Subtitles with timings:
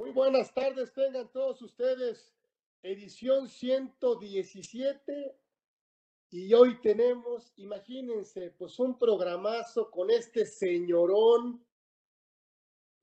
[0.00, 2.32] Muy buenas tardes, tengan todos ustedes.
[2.82, 5.36] Edición 117
[6.30, 11.62] y hoy tenemos, imagínense, pues un programazo con este señorón.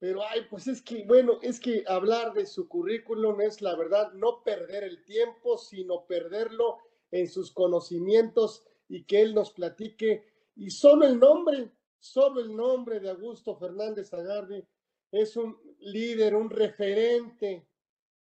[0.00, 4.12] Pero ay, pues es que, bueno, es que hablar de su currículum es la verdad
[4.14, 6.78] no perder el tiempo, sino perderlo
[7.12, 10.24] en sus conocimientos y que él nos platique.
[10.56, 11.70] Y solo el nombre,
[12.00, 14.66] solo el nombre de Augusto Fernández Agarde
[15.12, 17.66] es un líder, un referente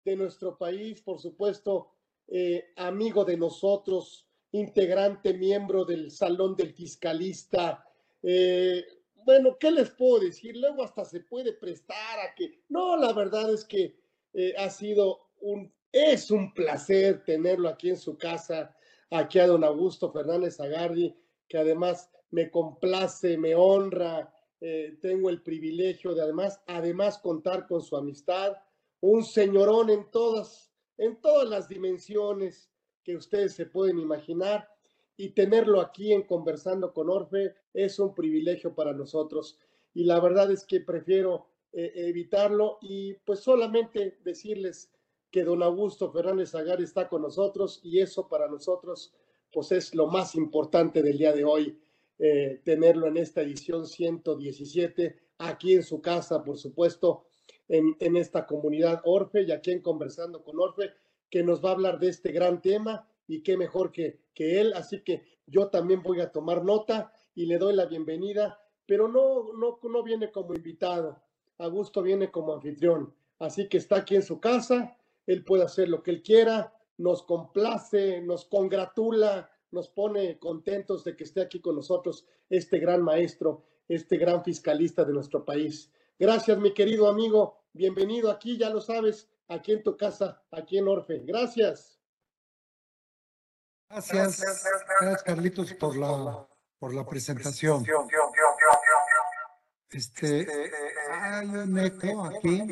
[0.05, 1.93] de nuestro país, por supuesto,
[2.29, 7.85] eh, amigo de nosotros, integrante, miembro del Salón del Fiscalista.
[8.23, 8.85] Eh,
[9.15, 10.57] bueno, ¿qué les puedo decir?
[10.57, 12.63] Luego hasta se puede prestar a que...
[12.69, 13.97] No, la verdad es que
[14.33, 15.73] eh, ha sido un...
[15.91, 18.77] Es un placer tenerlo aquí en su casa,
[19.11, 21.17] aquí a don Augusto Fernández Agardi,
[21.49, 24.31] que además me complace, me honra,
[24.61, 28.57] eh, tengo el privilegio de además, además contar con su amistad,
[29.01, 32.71] un señorón en todas, en todas las dimensiones
[33.05, 34.69] que ustedes se pueden imaginar
[35.17, 39.59] y tenerlo aquí en conversando con Orfe es un privilegio para nosotros.
[39.95, 44.91] Y la verdad es que prefiero eh, evitarlo y pues solamente decirles
[45.31, 49.13] que don Augusto Fernández Agar está con nosotros y eso para nosotros
[49.53, 51.79] pues es lo más importante del día de hoy
[52.19, 57.27] eh, tenerlo en esta edición 117, aquí en su casa, por supuesto,
[57.69, 60.93] en, en esta comunidad Orfe y aquí en Conversando con Orfe,
[61.31, 64.73] que nos va a hablar de este gran tema y qué mejor que, que él.
[64.75, 69.53] Así que yo también voy a tomar nota y le doy la bienvenida, pero no,
[69.53, 71.23] no, no viene como invitado.
[71.59, 73.15] Augusto viene como anfitrión.
[73.39, 77.23] Así que está aquí en su casa, él puede hacer lo que él quiera, nos
[77.23, 83.65] complace, nos congratula, nos pone contentos de que esté aquí con nosotros este gran maestro,
[83.89, 85.93] este gran fiscalista de nuestro país.
[86.19, 87.63] Gracias, mi querido amigo.
[87.73, 91.21] Bienvenido aquí, ya lo sabes, aquí en tu casa, aquí en Orfe.
[91.25, 92.01] Gracias.
[93.91, 94.65] Gracias,
[95.01, 96.47] gracias Carlitos por la,
[96.79, 97.85] por la presentación.
[99.91, 100.47] Este,
[101.11, 102.63] hay un eco aquí.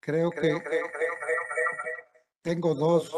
[0.00, 0.60] Creo que
[2.42, 3.12] tengo dos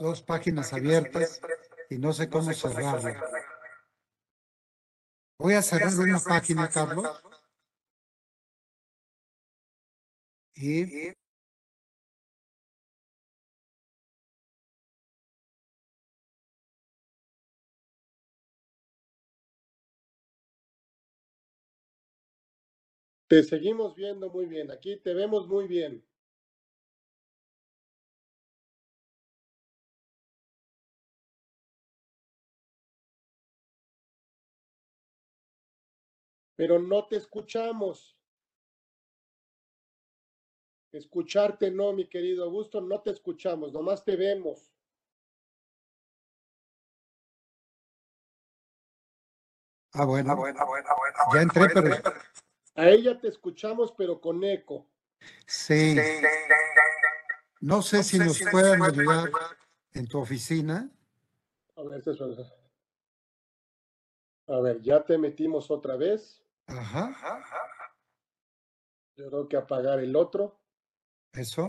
[0.00, 1.40] dos páginas abiertas
[1.88, 3.20] y no sé cómo cerrarla.
[5.38, 7.22] Voy a cerrar una página, Carlos.
[10.54, 11.12] Y
[23.30, 24.72] Te seguimos viendo muy bien.
[24.72, 26.04] Aquí te vemos muy bien.
[36.60, 38.18] Pero no te escuchamos.
[40.92, 44.70] Escucharte no, mi querido Augusto, no te escuchamos, nomás te vemos.
[49.94, 50.32] Ah, bueno.
[50.32, 51.96] Ah, bueno, bueno, ah, ya entré, pero...
[52.74, 54.86] A ella te escuchamos, pero con eco.
[55.46, 55.96] Sí.
[57.60, 59.30] No sé si nos pueden ayudar
[59.94, 60.90] en tu oficina.
[61.74, 62.02] A ver,
[64.46, 66.40] A ver, ya te metimos otra vez.
[66.70, 67.16] Ajá.
[69.16, 70.60] Yo creo que apagar el otro.
[71.32, 71.68] Eso.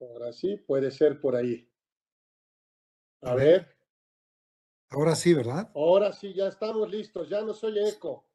[0.00, 1.70] Ahora sí, puede ser por ahí.
[3.22, 3.76] A, ver.
[4.90, 5.70] Ahora sí, ¿verdad?
[5.74, 8.26] Ahora sí, ya estamos listos, ya no soy eco.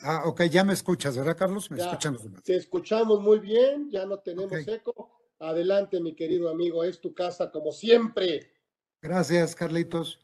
[0.00, 1.70] Ah, ok, ya me escuchas, ¿verdad, Carlos?
[1.70, 2.42] Me escuchan los demás.
[2.42, 5.10] Te escuchamos muy bien, ya no tenemos eco.
[5.38, 8.55] Adelante, mi querido amigo, es tu casa como siempre.
[9.06, 10.18] Gracias, Carlitos.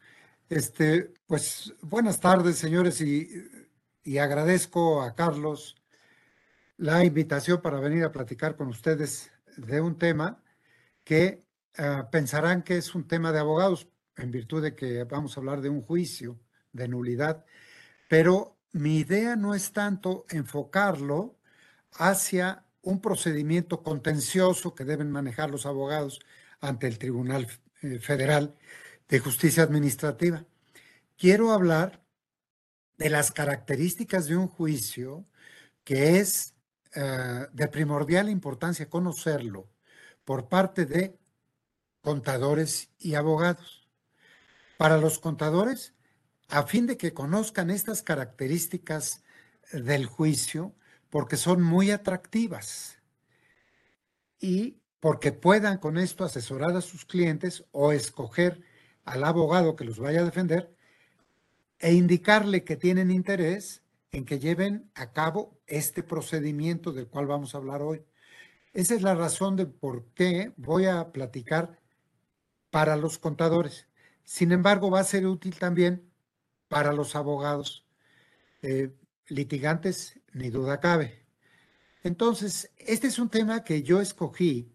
[0.49, 3.29] Este, pues buenas tardes, señores, y,
[4.03, 5.77] y, agradezco a Carlos
[6.79, 10.43] la invitación para venir a platicar con ustedes de un tema
[11.05, 11.45] que
[11.79, 15.61] ah, pensarán que es un tema de abogados, en virtud de que vamos a hablar
[15.61, 16.41] de un juicio
[16.73, 17.45] de nulidad,
[18.09, 21.39] pero mi idea no es tanto enfocarlo
[21.93, 26.19] hacia un procedimiento contencioso que deben manejar los abogados
[26.61, 27.47] ante el Tribunal
[28.01, 28.55] Federal
[29.09, 30.45] de Justicia Administrativa.
[31.17, 32.03] Quiero hablar
[32.97, 35.27] de las características de un juicio
[35.85, 36.55] que es
[36.95, 39.69] eh, de primordial importancia conocerlo
[40.25, 41.19] por parte de
[42.01, 43.89] contadores y abogados.
[44.77, 45.95] Para los contadores,
[46.49, 49.23] a fin de que conozcan estas características
[49.73, 50.75] del juicio,
[51.11, 52.99] porque son muy atractivas.
[54.39, 58.63] Y porque puedan con esto asesorar a sus clientes o escoger
[59.05, 60.73] al abogado que los vaya a defender
[61.81, 63.83] e indicarle que tienen interés
[64.13, 68.05] en que lleven a cabo este procedimiento del cual vamos a hablar hoy.
[68.75, 71.81] Esa es la razón de por qué voy a platicar
[72.71, 73.89] para los contadores.
[74.23, 76.09] Sin embargo, va a ser útil también
[76.69, 77.85] para los abogados
[78.63, 78.95] eh,
[79.27, 81.27] litigantes, ni duda cabe.
[82.05, 84.72] Entonces, este es un tema que yo escogí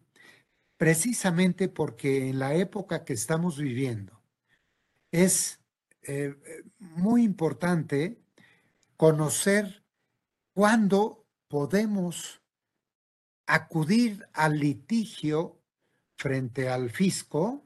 [0.77, 4.21] precisamente porque en la época que estamos viviendo
[5.11, 5.59] es
[6.03, 6.35] eh,
[6.79, 8.21] muy importante
[8.95, 9.83] conocer
[10.53, 12.41] cuándo podemos
[13.45, 15.59] acudir al litigio
[16.15, 17.63] frente al fisco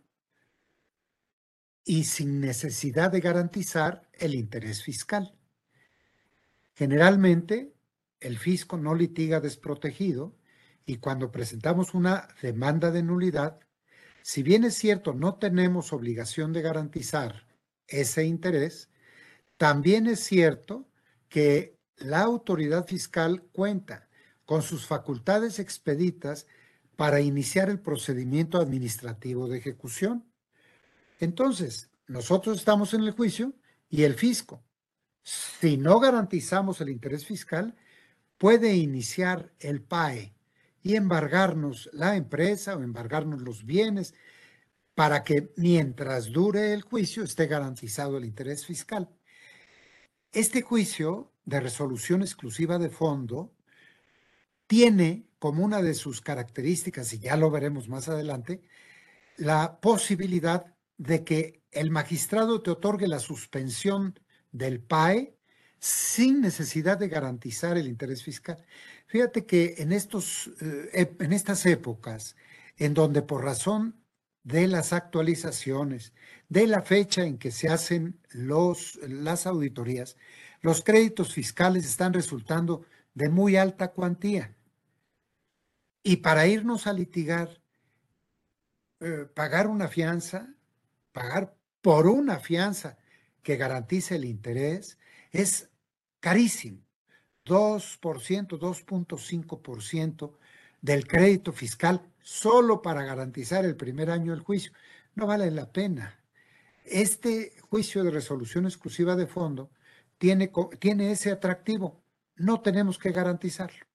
[1.84, 5.36] y sin necesidad de garantizar el interés fiscal.
[6.74, 7.74] Generalmente,
[8.19, 10.36] el fisco no litiga desprotegido
[10.92, 13.62] y cuando presentamos una demanda de nulidad,
[14.24, 17.48] si bien es cierto no tenemos obligación de garantizar
[17.88, 18.90] ese interés,
[19.56, 20.90] también es cierto
[21.30, 24.10] que la autoridad fiscal cuenta
[24.44, 26.46] con sus facultades expeditas
[26.98, 30.26] para iniciar el procedimiento administrativo de ejecución.
[31.22, 33.54] Entonces, nosotros estamos en el juicio
[33.88, 34.62] y el fisco,
[35.24, 37.78] si no garantizamos el interés fiscal,
[38.38, 40.36] puede iniciar el PAE
[40.83, 44.13] y embargarnos la empresa o embargarnos los bienes
[44.95, 49.10] para que mientras dure el juicio esté garantizado el interés fiscal.
[50.31, 53.54] Este juicio de resolución exclusiva de fondo
[54.68, 58.62] tiene como una de sus características, y ya lo veremos más adelante,
[59.38, 64.19] la posibilidad de que el magistrado te otorgue la suspensión
[64.51, 65.36] del PAE
[65.80, 68.63] sin necesidad de garantizar el interés fiscal.
[69.12, 72.38] Fíjate que en, estos, eh, en estas épocas,
[72.78, 74.02] en donde por razón
[74.44, 76.13] de las actualizaciones,
[76.48, 80.16] de la fecha en que se hacen los, las auditorías,
[80.62, 84.56] los créditos fiscales están resultando de muy alta cuantía.
[86.04, 87.62] Y para irnos a litigar,
[89.02, 90.56] eh, pagar una fianza,
[91.12, 92.98] pagar por una fianza
[93.44, 94.98] que garantice el interés,
[95.34, 95.69] es
[96.22, 96.80] carísimo.
[97.46, 100.38] 2%, 2.5%
[100.82, 104.72] del crédito fiscal solo para garantizar el primer año del juicio.
[105.16, 106.20] No vale la pena.
[106.86, 109.72] Este juicio de resolución exclusiva de fondo
[110.18, 112.02] tiene, tiene ese atractivo.
[112.36, 113.86] No tenemos que garantizarlo.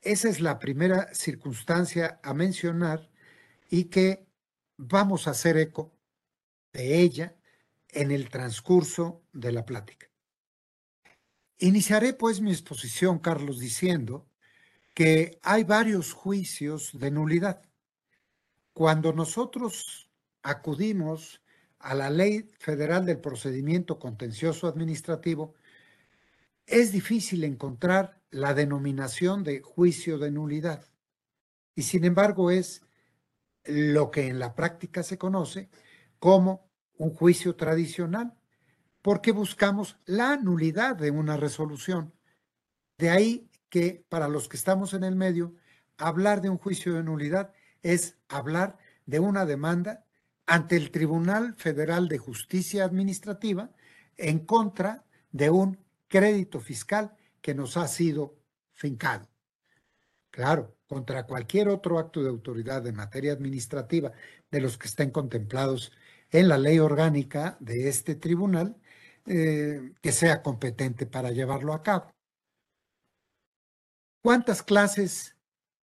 [0.00, 3.10] Esa es la primera circunstancia a mencionar
[3.68, 4.26] y que
[4.76, 5.92] vamos a hacer eco
[6.72, 7.36] de ella
[7.90, 10.07] en el transcurso de la plática.
[11.58, 14.28] Iniciaré pues mi exposición, Carlos, diciendo
[14.94, 17.62] que hay varios juicios de nulidad.
[18.72, 20.08] Cuando nosotros
[20.42, 21.42] acudimos
[21.80, 25.54] a la ley federal del procedimiento contencioso administrativo,
[26.64, 30.84] es difícil encontrar la denominación de juicio de nulidad.
[31.74, 32.82] Y sin embargo es
[33.64, 35.70] lo que en la práctica se conoce
[36.20, 38.37] como un juicio tradicional,
[39.02, 42.12] porque buscamos la nulidad de una resolución.
[42.98, 45.54] De ahí que para los que estamos en el medio,
[45.96, 47.52] hablar de un juicio de nulidad
[47.82, 50.04] es hablar de una demanda
[50.46, 53.70] ante el Tribunal Federal de Justicia Administrativa
[54.16, 55.78] en contra de un
[56.08, 58.36] crédito fiscal que nos ha sido
[58.72, 59.28] fincado.
[60.30, 64.12] Claro, contra cualquier otro acto de autoridad de materia administrativa
[64.50, 65.92] de los que estén contemplados
[66.30, 68.76] en la ley orgánica de este tribunal,
[69.30, 72.10] eh, que sea competente para llevarlo a cabo.
[74.22, 75.36] ¿Cuántas clases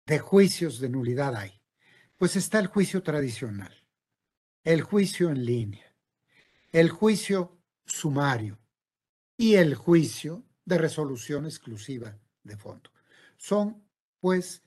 [0.08, 1.62] de juicios de nulidad hay?
[2.18, 3.74] Pues está el juicio tradicional,
[4.64, 5.96] el juicio en línea,
[6.72, 8.58] el juicio sumario
[9.38, 12.90] y el juicio de resolución exclusiva de fondo.
[13.38, 13.84] Son,
[14.20, 14.64] pues,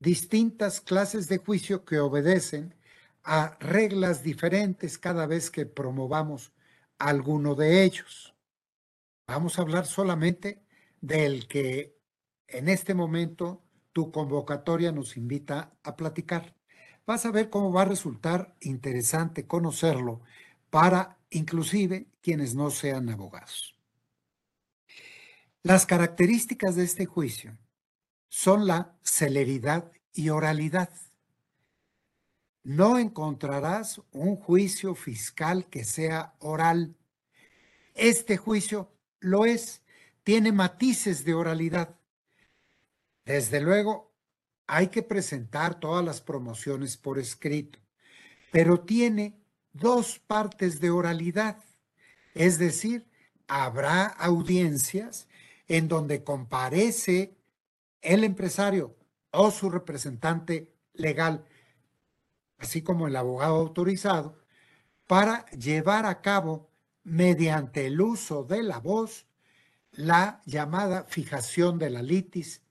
[0.00, 2.74] distintas clases de juicio que obedecen
[3.22, 6.53] a reglas diferentes cada vez que promovamos
[6.98, 8.34] alguno de ellos.
[9.26, 10.62] Vamos a hablar solamente
[11.00, 11.96] del que
[12.46, 16.54] en este momento tu convocatoria nos invita a platicar.
[17.06, 20.20] Vas a ver cómo va a resultar interesante conocerlo
[20.70, 23.76] para inclusive quienes no sean abogados.
[25.62, 27.56] Las características de este juicio
[28.28, 30.90] son la celeridad y oralidad.
[32.64, 36.96] No encontrarás un juicio fiscal que sea oral.
[37.94, 38.90] Este juicio
[39.20, 39.82] lo es,
[40.22, 41.94] tiene matices de oralidad.
[43.26, 44.12] Desde luego,
[44.66, 47.78] hay que presentar todas las promociones por escrito,
[48.50, 49.38] pero tiene
[49.72, 51.62] dos partes de oralidad.
[52.34, 53.06] Es decir,
[53.46, 55.28] habrá audiencias
[55.68, 57.36] en donde comparece
[58.00, 58.96] el empresario
[59.30, 61.44] o su representante legal,
[62.58, 64.38] así como el abogado autorizado,
[65.06, 66.70] para llevar a cabo,
[67.04, 69.26] mediante el uso de la voz,
[69.92, 72.62] la llamada fijación de la litis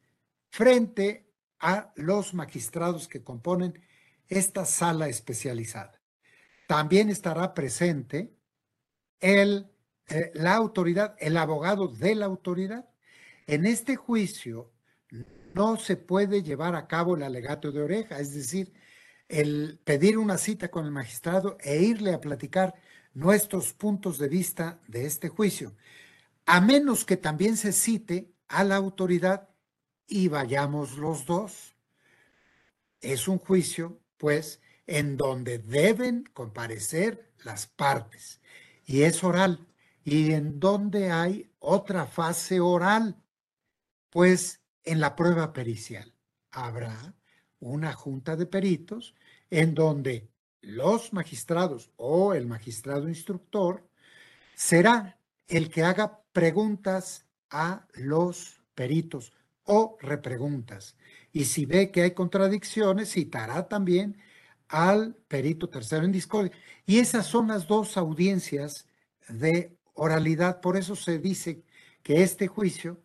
[0.50, 3.80] frente a los magistrados que componen
[4.28, 6.02] esta sala especializada.
[6.68, 8.36] También estará presente
[9.20, 9.72] el,
[10.10, 12.90] eh, la autoridad, el abogado de la autoridad.
[13.48, 14.72] En este juicio
[15.54, 18.74] no se puede llevar a cabo el alegato de oreja, es decir,
[19.34, 22.76] el pedir una cita con el magistrado e irle a platicar
[23.16, 25.76] nuestros puntos de vista de este juicio,
[26.46, 29.50] a menos que también se cite a la autoridad
[30.08, 31.76] y vayamos los dos.
[33.02, 38.40] Es un juicio, pues, en donde deben comparecer las partes.
[38.86, 39.68] Y es oral.
[40.04, 43.18] Y en donde hay otra fase oral,
[44.10, 46.14] pues en la prueba pericial.
[46.52, 47.16] Habrá
[47.60, 49.16] una junta de peritos
[49.54, 50.32] en donde
[50.62, 53.88] los magistrados o el magistrado instructor
[54.56, 59.32] será el que haga preguntas a los peritos
[59.66, 60.96] o repreguntas.
[61.32, 64.18] Y si ve que hay contradicciones, citará también
[64.70, 66.52] al perito tercero en discordia.
[66.88, 68.88] Y esas son las dos audiencias
[69.30, 70.62] de oralidad.
[70.62, 71.64] Por eso se dice
[72.02, 73.00] que este juicio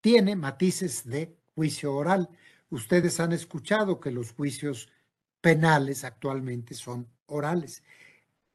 [0.00, 2.28] tiene matices de juicio oral.
[2.70, 4.88] Ustedes han escuchado que los juicios
[5.42, 7.82] penales actualmente son orales.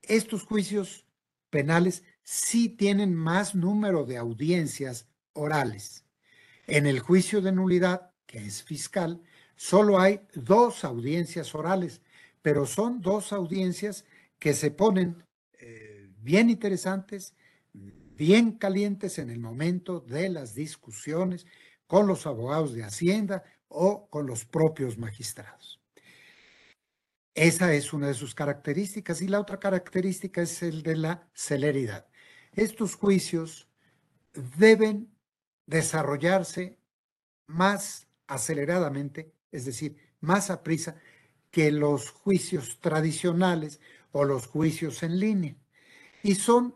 [0.01, 1.05] Estos juicios
[1.51, 6.05] penales sí tienen más número de audiencias orales.
[6.65, 9.21] En el juicio de nulidad, que es fiscal,
[9.55, 12.01] solo hay dos audiencias orales,
[12.41, 14.05] pero son dos audiencias
[14.39, 15.23] que se ponen
[15.59, 17.33] eh, bien interesantes,
[17.73, 21.45] bien calientes en el momento de las discusiones
[21.85, 25.76] con los abogados de Hacienda o con los propios magistrados.
[27.37, 32.07] Esa es una de sus características y la otra característica es el de la celeridad.
[32.53, 33.69] Estos juicios
[34.57, 35.15] deben
[35.67, 36.79] desarrollarse
[37.45, 40.95] más aceleradamente, es decir, más a prisa
[41.51, 43.79] que los juicios tradicionales
[44.11, 45.55] o los juicios en línea.
[46.23, 46.75] Y son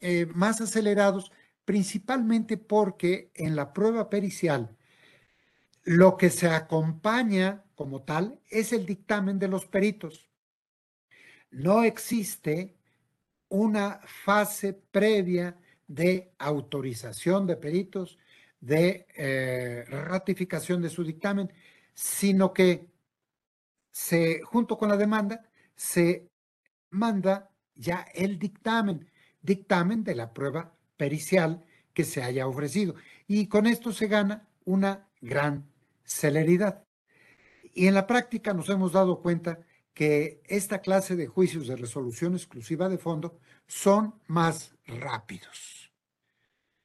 [0.00, 1.32] eh, más acelerados
[1.64, 4.76] principalmente porque en la prueba pericial
[5.84, 10.30] lo que se acompaña como tal es el dictamen de los peritos.
[11.50, 12.76] No existe
[13.48, 15.56] una fase previa
[15.88, 18.20] de autorización de peritos,
[18.60, 21.52] de eh, ratificación de su dictamen,
[21.92, 22.86] sino que
[23.90, 26.30] se, junto con la demanda se
[26.90, 29.10] manda ya el dictamen,
[29.40, 32.94] dictamen de la prueba pericial que se haya ofrecido.
[33.26, 35.68] Y con esto se gana una gran
[36.04, 36.84] celeridad.
[37.72, 39.60] Y en la práctica nos hemos dado cuenta
[39.94, 45.90] que esta clase de juicios de resolución exclusiva de fondo son más rápidos.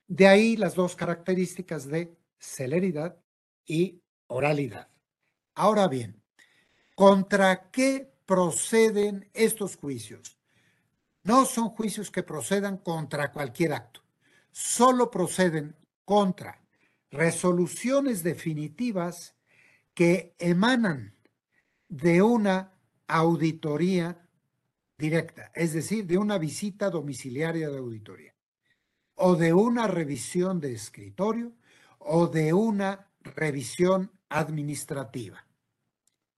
[0.07, 3.17] De ahí las dos características de celeridad
[3.65, 4.89] y oralidad.
[5.55, 6.21] Ahora bien,
[6.95, 10.37] ¿contra qué proceden estos juicios?
[11.23, 14.01] No son juicios que procedan contra cualquier acto,
[14.51, 15.75] solo proceden
[16.05, 16.61] contra
[17.09, 19.36] resoluciones definitivas
[19.97, 21.15] que emanan
[21.89, 22.71] de una
[23.07, 24.29] auditoría
[24.95, 28.35] directa, es decir, de una visita domiciliaria de auditoría,
[29.15, 31.51] o de una revisión de escritorio,
[31.97, 35.47] o de una revisión administrativa.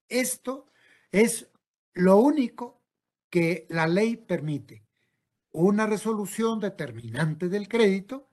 [0.08, 0.68] Esto
[1.12, 1.50] es
[1.94, 2.82] lo único
[3.30, 4.86] que la ley permite,
[5.52, 8.30] una resolución determinante del crédito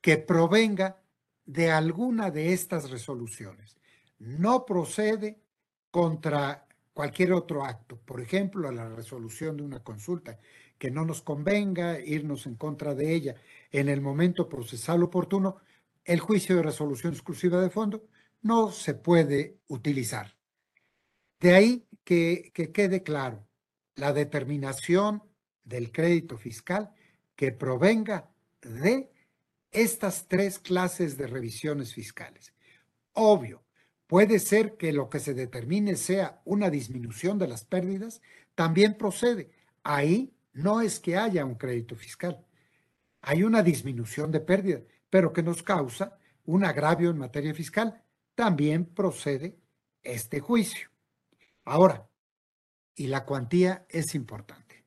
[0.00, 1.02] que provenga
[1.44, 3.79] de alguna de estas resoluciones.
[4.20, 5.40] No procede
[5.90, 10.38] contra cualquier otro acto, por ejemplo, la resolución de una consulta
[10.78, 13.34] que no nos convenga irnos en contra de ella
[13.70, 15.56] en el momento procesal oportuno,
[16.04, 18.06] el juicio de resolución exclusiva de fondo
[18.42, 20.36] no se puede utilizar.
[21.38, 23.46] De ahí que quede claro
[23.94, 25.22] la determinación
[25.64, 26.92] del crédito fiscal
[27.36, 29.10] que provenga de
[29.70, 32.52] estas tres clases de revisiones fiscales.
[33.12, 33.62] Obvio,
[34.10, 38.20] puede ser que lo que se determine sea una disminución de las pérdidas,
[38.56, 39.52] también procede.
[39.84, 42.44] Ahí no es que haya un crédito fiscal,
[43.20, 48.02] hay una disminución de pérdidas, pero que nos causa un agravio en materia fiscal.
[48.34, 49.56] También procede
[50.02, 50.90] este juicio.
[51.64, 52.08] Ahora,
[52.96, 54.84] y la cuantía es importante.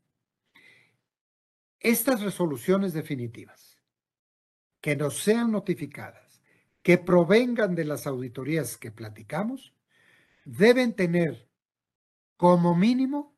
[1.79, 3.81] estas resoluciones definitivas
[4.81, 6.22] que nos sean notificadas,
[6.83, 9.73] que provengan de las auditorías que platicamos,
[10.45, 11.47] deben tener
[12.35, 13.33] como mínimo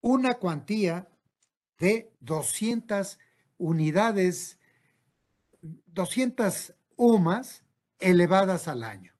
[0.00, 1.08] una cuantía
[1.78, 3.18] de 200
[3.56, 4.58] unidades,
[5.62, 7.64] 200 UMAS
[7.98, 9.14] elevadas al año,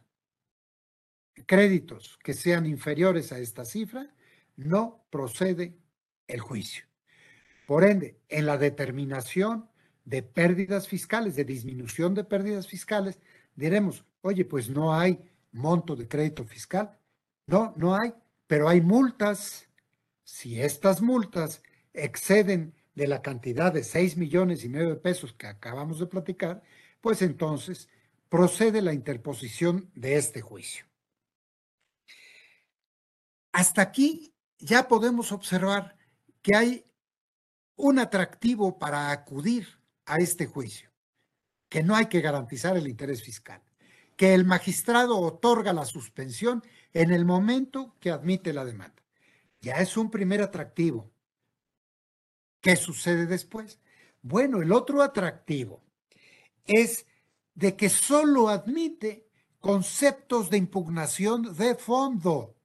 [1.46, 4.14] Créditos que sean inferiores a esta cifra,
[4.56, 5.76] no procede
[6.28, 6.86] el juicio.
[7.66, 9.70] Por ende, en la determinación
[10.06, 13.20] de pérdidas fiscales, de disminución de pérdidas fiscales,
[13.56, 15.20] diremos, oye, pues no hay
[15.52, 16.98] monto de crédito fiscal.
[17.48, 18.14] No, no hay,
[18.48, 19.70] pero hay multas.
[20.24, 21.62] Si estas multas
[21.94, 26.62] exceden de la cantidad de 6 millones y medio pesos que acabamos de platicar,
[27.04, 27.90] pues entonces
[28.30, 30.86] procede la interposición de este juicio.
[33.52, 35.98] Hasta aquí ya podemos observar
[36.42, 36.86] que hay
[37.76, 39.68] un atractivo para acudir
[40.06, 40.92] a este juicio,
[41.68, 43.62] que no hay que garantizar el interés fiscal,
[44.16, 49.04] que el magistrado otorga la suspensión en el momento que admite la demanda.
[49.60, 51.12] Ya es un primer atractivo.
[52.62, 53.82] ¿Qué sucede después?
[54.22, 55.83] Bueno, el otro atractivo
[56.66, 57.06] es
[57.56, 59.28] de que solo admite
[59.60, 62.56] conceptos de impugnación de fondo.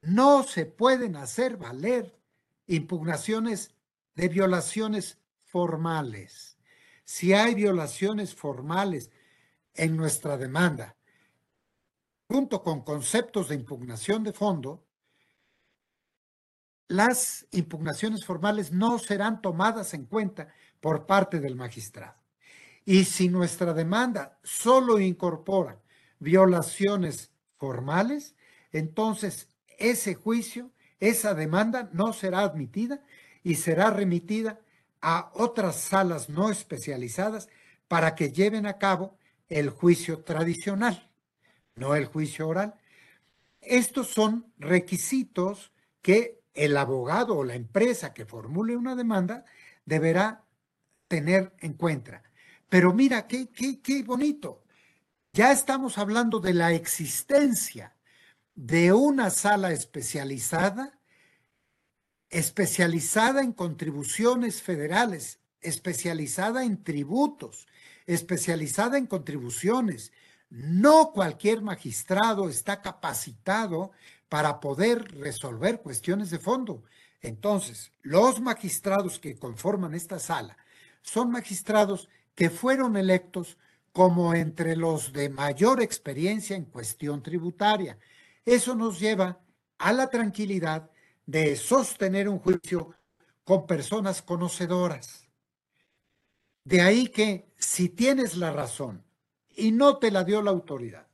[0.00, 2.18] No se pueden hacer valer
[2.66, 3.74] impugnaciones
[4.14, 6.56] de violaciones formales.
[7.04, 9.10] Si hay violaciones formales
[9.74, 10.96] en nuestra demanda,
[12.28, 14.84] junto con conceptos de impugnación de fondo,
[16.88, 20.48] las impugnaciones formales no serán tomadas en cuenta
[20.80, 22.21] por parte del magistrado.
[22.84, 25.80] Y si nuestra demanda solo incorpora
[26.18, 28.34] violaciones formales,
[28.72, 33.02] entonces ese juicio, esa demanda no será admitida
[33.42, 34.60] y será remitida
[35.00, 37.48] a otras salas no especializadas
[37.88, 39.18] para que lleven a cabo
[39.48, 41.10] el juicio tradicional,
[41.74, 42.74] no el juicio oral.
[43.60, 49.44] Estos son requisitos que el abogado o la empresa que formule una demanda
[49.84, 50.44] deberá
[51.08, 52.22] tener en cuenta.
[52.72, 54.64] Pero mira, qué, qué, qué bonito.
[55.34, 57.94] Ya estamos hablando de la existencia
[58.54, 60.98] de una sala especializada
[62.30, 67.66] especializada en contribuciones federales, especializada en tributos,
[68.06, 70.10] especializada en contribuciones.
[70.48, 73.90] No cualquier magistrado está capacitado
[74.30, 76.84] para poder resolver cuestiones de fondo.
[77.20, 80.56] Entonces, los magistrados que conforman esta sala
[81.02, 83.58] son magistrados que fueron electos
[83.92, 87.98] como entre los de mayor experiencia en cuestión tributaria.
[88.44, 89.40] Eso nos lleva
[89.78, 90.90] a la tranquilidad
[91.26, 92.94] de sostener un juicio
[93.44, 95.28] con personas conocedoras.
[96.64, 99.04] De ahí que si tienes la razón
[99.54, 101.06] y no te la dio la autoridad,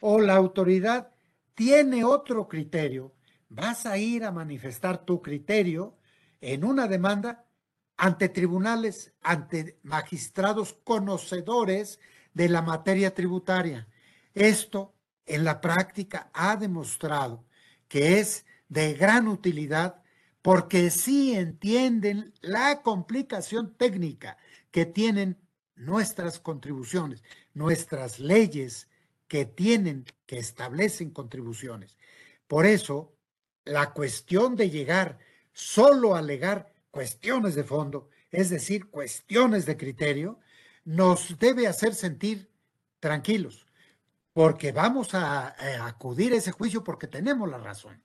[0.00, 1.12] o la autoridad
[1.54, 3.14] tiene otro criterio,
[3.48, 5.96] vas a ir a manifestar tu criterio
[6.40, 7.43] en una demanda
[7.96, 12.00] ante tribunales, ante magistrados conocedores
[12.32, 13.88] de la materia tributaria.
[14.34, 14.94] Esto
[15.26, 17.44] en la práctica ha demostrado
[17.88, 20.02] que es de gran utilidad
[20.42, 24.36] porque sí entienden la complicación técnica
[24.70, 25.38] que tienen
[25.76, 27.22] nuestras contribuciones,
[27.54, 28.88] nuestras leyes
[29.28, 31.96] que tienen, que establecen contribuciones.
[32.46, 33.16] Por eso,
[33.64, 35.18] la cuestión de llegar
[35.52, 40.38] solo a alegar cuestiones de fondo, es decir, cuestiones de criterio,
[40.84, 42.52] nos debe hacer sentir
[43.00, 43.66] tranquilos,
[44.32, 48.00] porque vamos a, a acudir a ese juicio porque tenemos la razón.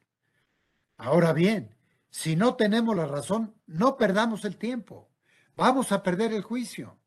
[0.97, 1.75] Ahora bien,
[2.09, 5.07] si no tenemos la razón, no perdamos el tiempo.
[5.55, 6.97] Vamos a perder el juicio.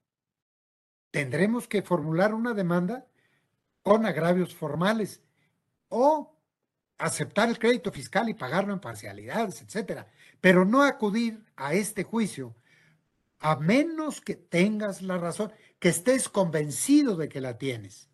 [1.11, 3.09] Tendremos que formular una demanda
[3.83, 5.21] con agravios formales
[5.89, 6.33] o
[7.03, 10.07] aceptar el crédito fiscal y pagarlo en parcialidades, etcétera,
[10.41, 12.55] pero no acudir a este juicio
[13.41, 18.09] a menos que tengas la razón, que estés convencido de que la tienes,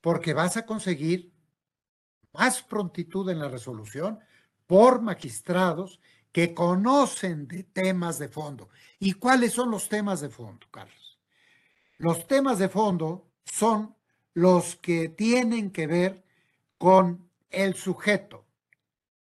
[0.00, 1.34] porque vas a conseguir
[2.32, 4.20] más prontitud en la resolución,
[4.66, 6.00] por magistrados
[6.32, 8.70] que conocen de temas de fondo.
[8.98, 11.18] ¿Y cuáles son los temas de fondo, Carlos?
[11.98, 13.94] Los temas de fondo son
[14.32, 16.24] los que tienen que ver
[16.78, 18.46] con el sujeto,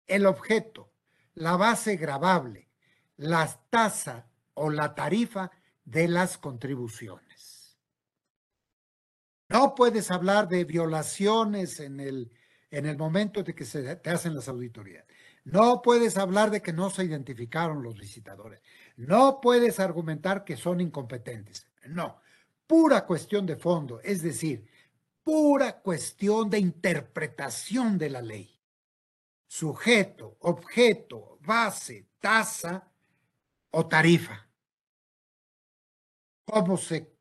[0.07, 0.93] el objeto,
[1.35, 2.69] la base grabable,
[3.17, 5.51] la tasa o la tarifa
[5.85, 7.79] de las contribuciones.
[9.49, 12.33] No puedes hablar de violaciones en el,
[12.71, 15.05] en el momento de que se te hacen las auditorías.
[15.45, 18.61] No puedes hablar de que no se identificaron los visitadores.
[18.97, 21.69] No puedes argumentar que son incompetentes.
[21.87, 22.21] No,
[22.67, 24.67] pura cuestión de fondo, es decir,
[25.27, 28.63] pura cuestión de interpretación de la ley.
[29.49, 32.89] Sujeto, objeto, base, tasa
[33.73, 34.49] o tarifa.
[36.45, 37.13] ¿Cómo se,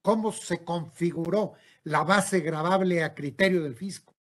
[0.00, 4.14] cómo se configuró la base grabable a criterio del fisco?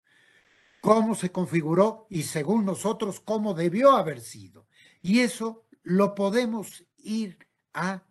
[0.82, 4.66] ¿Cómo se configuró y según nosotros cómo debió haber sido?
[5.04, 8.02] Y eso lo podemos ir a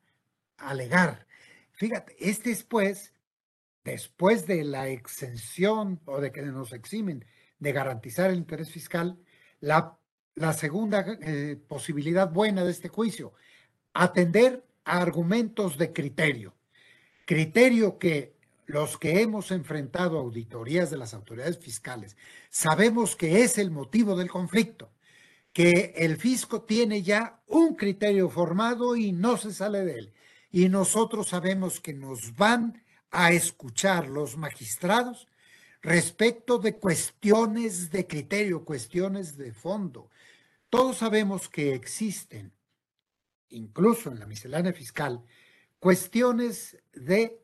[0.58, 1.26] alegar.
[1.72, 3.15] Fíjate, este después
[3.86, 7.24] después de la exención o de que nos eximen
[7.60, 9.16] de garantizar el interés fiscal,
[9.60, 9.96] la,
[10.54, 13.32] segunda eh, posibilidad buena de este juicio,
[13.94, 16.54] atender a argumentos de criterio.
[17.24, 18.34] Criterio que
[18.66, 22.16] los que hemos enfrentado auditorías de las autoridades fiscales
[22.50, 24.90] sabemos que es el motivo del conflicto,
[25.52, 30.12] que el fisco tiene ya un criterio formado y no se sale de él.
[30.50, 35.28] Y nosotros sabemos que nos van a escuchar los magistrados
[35.82, 40.10] respecto de cuestiones de criterio, cuestiones de fondo.
[40.68, 42.52] Todos sabemos que existen,
[43.48, 45.24] incluso en la miscelánea fiscal,
[45.78, 47.40] cuestiones de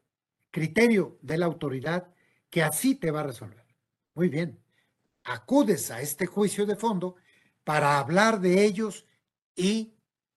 [0.50, 2.12] criterio de la autoridad
[2.50, 3.64] que así te va a resolver.
[4.14, 4.58] Muy bien,
[5.24, 7.16] acudes a este juicio de fondo
[7.64, 9.06] para hablar de ellos
[9.54, 9.94] y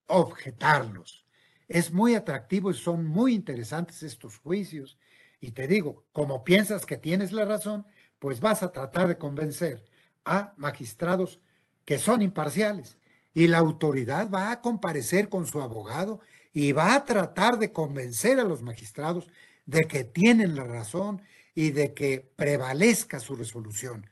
[0.07, 1.25] objetarlos.
[1.67, 4.97] Es muy atractivo y son muy interesantes estos juicios
[5.39, 7.85] y te digo, como piensas que tienes la razón,
[8.19, 9.83] pues vas a tratar de convencer
[10.23, 11.39] a magistrados
[11.85, 12.97] que son imparciales.
[13.33, 16.21] Y la autoridad va a comparecer con su abogado
[16.53, 19.27] y va a tratar de convencer a los magistrados
[19.65, 21.21] de que tienen la razón
[21.53, 24.09] y de que prevalezca su resolución.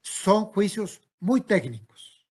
[0.00, 2.26] Son juicios muy técnicos.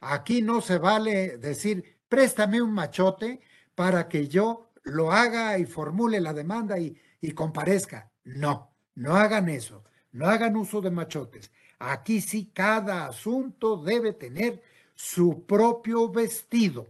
[0.00, 3.40] Aquí no se vale decir, préstame un machote
[3.74, 8.10] para que yo lo haga y formule la demanda y y comparezca.
[8.24, 9.82] No, no hagan eso,
[10.12, 11.50] no hagan uso de machotes.
[11.78, 14.62] Aquí sí cada asunto debe tener
[14.94, 16.86] su propio vestido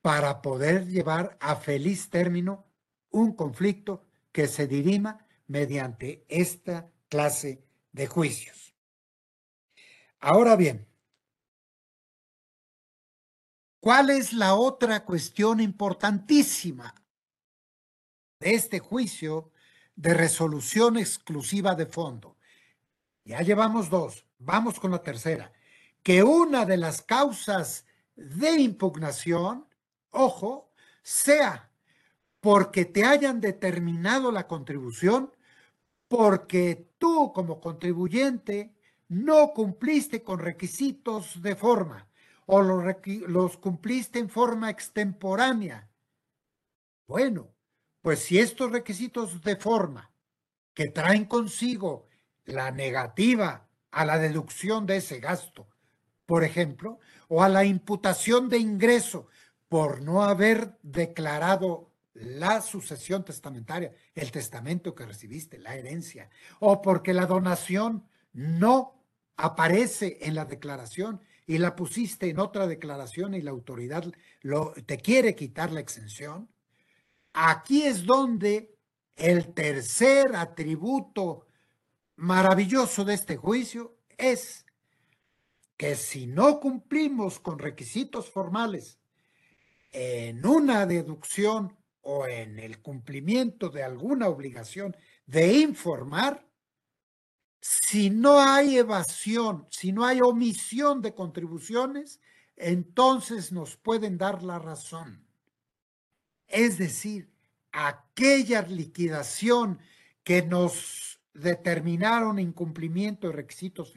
[0.00, 2.64] para poder llevar a feliz término
[3.10, 8.74] un conflicto que se dirima mediante esta clase de juicios.
[10.20, 10.88] Ahora bien,
[13.80, 17.01] ¿cuál es la otra cuestión importantísima
[18.42, 19.50] de este juicio
[19.94, 22.36] de resolución exclusiva de fondo.
[23.24, 25.52] Ya llevamos dos, vamos con la tercera,
[26.02, 29.66] que una de las causas de impugnación,
[30.10, 30.70] ojo,
[31.02, 31.70] sea
[32.40, 35.32] porque te hayan determinado la contribución,
[36.08, 38.74] porque tú como contribuyente
[39.08, 42.08] no cumpliste con requisitos de forma
[42.46, 42.82] o los,
[43.28, 45.88] los cumpliste en forma extemporánea.
[47.06, 47.52] Bueno,
[48.02, 50.10] pues si estos requisitos de forma
[50.74, 52.08] que traen consigo
[52.44, 55.68] la negativa a la deducción de ese gasto,
[56.26, 59.28] por ejemplo, o a la imputación de ingreso
[59.68, 66.28] por no haber declarado la sucesión testamentaria, el testamento que recibiste, la herencia,
[66.60, 69.02] o porque la donación no
[69.36, 74.04] aparece en la declaración y la pusiste en otra declaración y la autoridad
[74.40, 76.48] lo, te quiere quitar la exención,
[77.32, 78.76] Aquí es donde
[79.16, 81.46] el tercer atributo
[82.16, 84.66] maravilloso de este juicio es
[85.76, 88.98] que si no cumplimos con requisitos formales
[89.90, 96.46] en una deducción o en el cumplimiento de alguna obligación de informar,
[97.60, 102.20] si no hay evasión, si no hay omisión de contribuciones,
[102.56, 105.21] entonces nos pueden dar la razón.
[106.52, 107.30] Es decir,
[107.72, 109.80] aquella liquidación
[110.22, 113.94] que nos determinaron incumplimiento de requisitos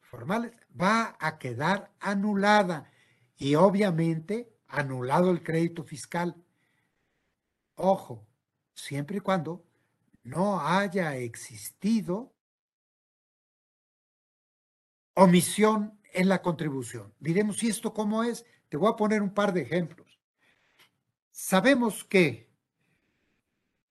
[0.00, 2.90] formales, va a quedar anulada
[3.36, 6.34] y obviamente anulado el crédito fiscal.
[7.74, 8.26] Ojo,
[8.74, 9.62] siempre y cuando
[10.22, 12.32] no haya existido
[15.12, 17.12] omisión en la contribución.
[17.18, 18.46] Diremos, ¿y esto cómo es?
[18.70, 20.09] Te voy a poner un par de ejemplos.
[21.42, 22.50] Sabemos que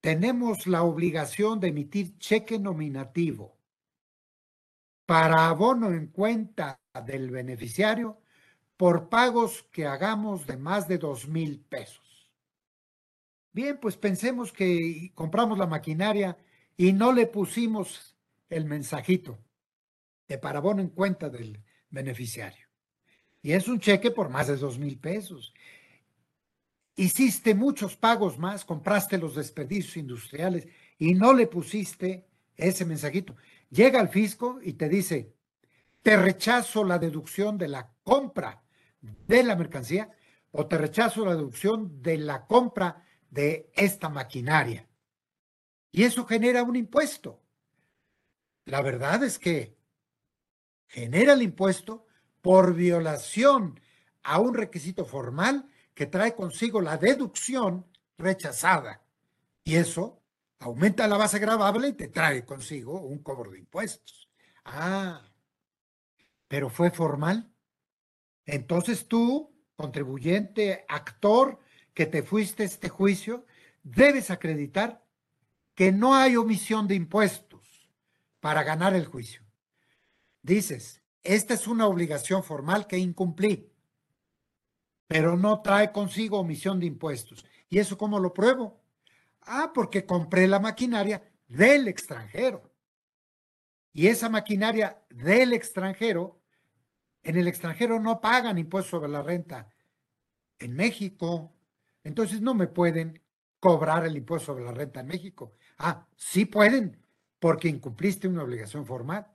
[0.01, 3.57] tenemos la obligación de emitir cheque nominativo
[5.07, 8.21] para abono en cuenta del beneficiario
[8.77, 12.31] por pagos que hagamos de más de dos mil pesos.
[13.51, 16.37] Bien, pues pensemos que compramos la maquinaria
[16.77, 18.15] y no le pusimos
[18.51, 19.39] el mensajito
[20.27, 21.59] de parabono en cuenta del
[21.89, 22.67] beneficiario.
[23.41, 25.51] Y es un cheque por más de dos mil pesos.
[26.99, 33.37] Hiciste muchos pagos más, compraste los desperdicios industriales y no le pusiste ese mensajito.
[33.69, 35.33] Llega al fisco y te dice,
[36.01, 38.65] te rechazo la deducción de la compra
[38.99, 40.11] de la mercancía
[40.51, 44.85] o te rechazo la deducción de la compra de esta maquinaria.
[45.93, 47.41] Y eso genera un impuesto.
[48.65, 49.77] La verdad es que
[50.85, 52.05] genera el impuesto
[52.41, 53.79] por violación
[54.21, 57.85] a un requisito formal que trae consigo la deducción
[58.17, 59.03] rechazada.
[59.65, 60.23] Y eso
[60.59, 64.29] aumenta la base gravable y te trae consigo un cobro de impuestos.
[64.63, 65.29] Ah,
[66.47, 67.51] pero fue formal.
[68.45, 71.59] Entonces tú, contribuyente, actor,
[71.93, 73.45] que te fuiste a este juicio,
[73.83, 75.03] debes acreditar
[75.75, 77.91] que no hay omisión de impuestos
[78.39, 79.43] para ganar el juicio.
[80.43, 83.69] Dices, esta es una obligación formal que incumplí,
[85.09, 87.43] pero no trae consigo omisión de impuestos.
[87.67, 88.79] ¿Y eso cómo lo pruebo?
[89.41, 92.71] Ah, porque compré la maquinaria del extranjero.
[93.91, 96.39] Y esa maquinaria del extranjero,
[97.23, 99.67] en el extranjero no pagan impuestos sobre la renta.
[100.59, 101.51] En México,
[102.05, 103.21] entonces no me pueden
[103.59, 105.55] cobrar el impuesto sobre la renta en México.
[105.79, 107.03] Ah, sí pueden,
[107.39, 109.27] porque incumpliste una obligación formal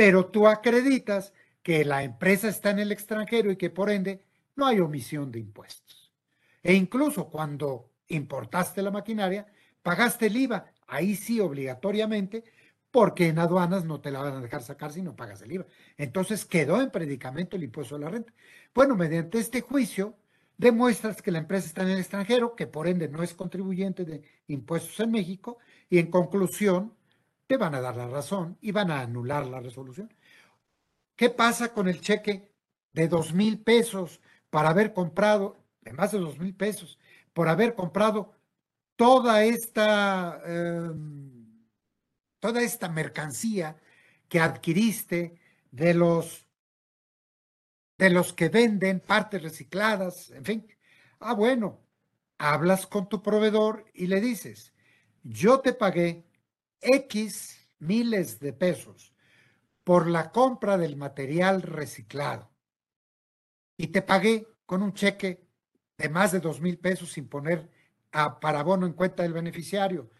[0.00, 4.24] pero tú acreditas que la empresa está en el extranjero y que por ende
[4.56, 6.12] no hay omisión de impuestos.
[6.62, 9.46] E incluso cuando importaste la maquinaria,
[9.82, 12.44] pagaste el IVA, ahí sí obligatoriamente,
[12.90, 15.66] porque en aduanas no te la van a dejar sacar si no pagas el IVA.
[15.96, 18.32] Entonces quedó en predicamento el impuesto a la renta.
[18.74, 20.16] Bueno, mediante este juicio
[20.56, 24.22] demuestras que la empresa está en el extranjero, que por ende no es contribuyente de
[24.48, 25.58] impuestos en México,
[25.88, 26.94] y en conclusión,
[27.46, 30.12] te van a dar la razón y van a anular la resolución.
[31.16, 32.52] ¿Qué pasa con el cheque
[32.92, 36.98] de dos mil pesos para haber comprado, de más de dos mil pesos,
[37.32, 38.34] por haber comprado
[38.96, 41.64] toda esta, em,
[42.40, 43.76] toda esta mercancía
[44.28, 45.36] que adquiriste
[45.70, 46.46] de los,
[47.98, 50.66] de los que venden partes recicladas, en fin?
[51.20, 51.80] Ah, bueno,
[52.38, 54.74] hablas con tu proveedor y le dices,
[55.22, 56.24] yo te pagué
[56.80, 59.14] X miles de pesos
[59.84, 62.49] por la compra del material reciclado
[63.80, 65.48] y te pagué con un cheque
[65.96, 67.70] de más de dos mil pesos sin poner
[68.12, 70.10] a parabono en cuenta del beneficiario.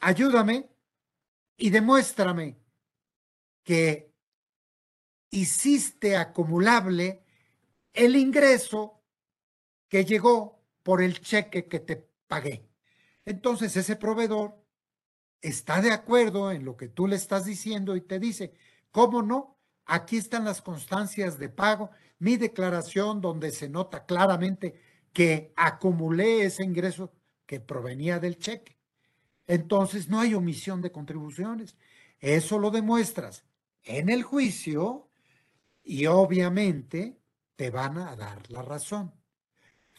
[0.00, 0.68] Ayúdame
[1.56, 2.58] y demuéstrame
[3.62, 4.12] que
[5.30, 7.24] hiciste acumulable
[7.94, 9.02] el ingreso
[9.88, 12.68] que llegó por el cheque que te pagué.
[13.24, 14.62] Entonces ese proveedor
[15.40, 18.52] está de acuerdo en lo que tú le estás diciendo y te dice,
[18.90, 19.56] ¿cómo no?
[19.86, 24.80] Aquí están las constancias de pago, mi declaración donde se nota claramente
[25.12, 27.12] que acumulé ese ingreso
[27.46, 28.78] que provenía del cheque.
[29.46, 31.76] Entonces no hay omisión de contribuciones.
[32.20, 33.44] Eso lo demuestras
[33.82, 35.08] en el juicio
[35.82, 37.18] y obviamente
[37.56, 39.12] te van a dar la razón.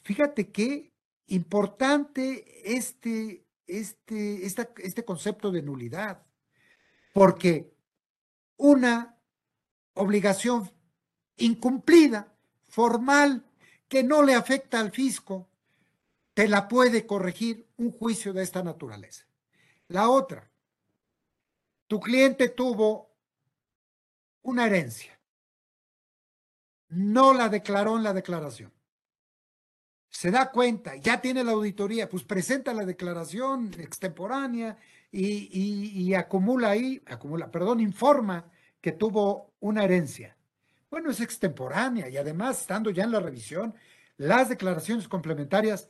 [0.03, 0.93] Fíjate qué
[1.27, 6.23] importante este este, este concepto de nulidad,
[7.13, 7.73] porque
[8.57, 9.17] una
[9.93, 10.69] obligación
[11.37, 12.33] incumplida,
[12.67, 13.45] formal,
[13.87, 15.49] que no le afecta al fisco,
[16.33, 19.25] te la puede corregir un juicio de esta naturaleza.
[19.87, 20.49] La otra,
[21.87, 23.11] tu cliente tuvo
[24.43, 25.19] una herencia,
[26.89, 28.71] no la declaró en la declaración
[30.11, 34.77] se da cuenta, ya tiene la auditoría, pues presenta la declaración extemporánea
[35.09, 40.37] y, acumula ahí, acumula, perdón, informa que tuvo una herencia.
[40.91, 43.73] Bueno, es extemporánea y además, estando ya en la revisión,
[44.17, 45.87] las declaraciones complementarias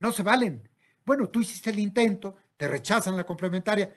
[0.00, 0.68] no se valen.
[1.06, 3.94] Bueno, tú hiciste el intento, te rechazan la complementaria,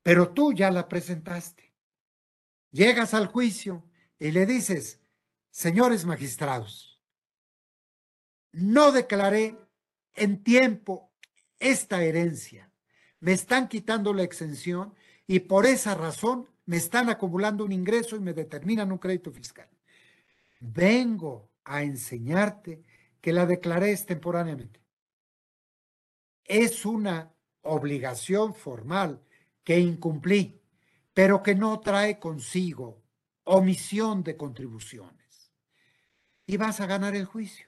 [0.00, 1.74] pero tú ya la presentaste.
[2.70, 3.84] Llegas al juicio
[4.20, 5.00] y le dices,
[5.50, 7.02] señores magistrados,
[8.52, 9.58] no declaré
[10.14, 11.10] en tiempo
[11.58, 12.70] esta herencia.
[13.18, 14.94] Me están quitando la exención
[15.26, 19.66] y por esa razón me están acumulando un ingreso y me determinan un crédito fiscal.
[20.60, 22.82] Vengo a enseñarte
[23.22, 24.78] que la declaré extemporáneamente.
[26.44, 29.22] Es una obligación formal
[29.64, 30.60] que incumplí,
[31.14, 33.02] pero que no trae consigo
[33.44, 35.16] omisión de contribuciones.
[36.46, 37.66] y vas a ganar el juicio.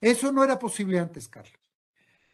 [0.00, 1.60] Eso no era posible antes, Carlos.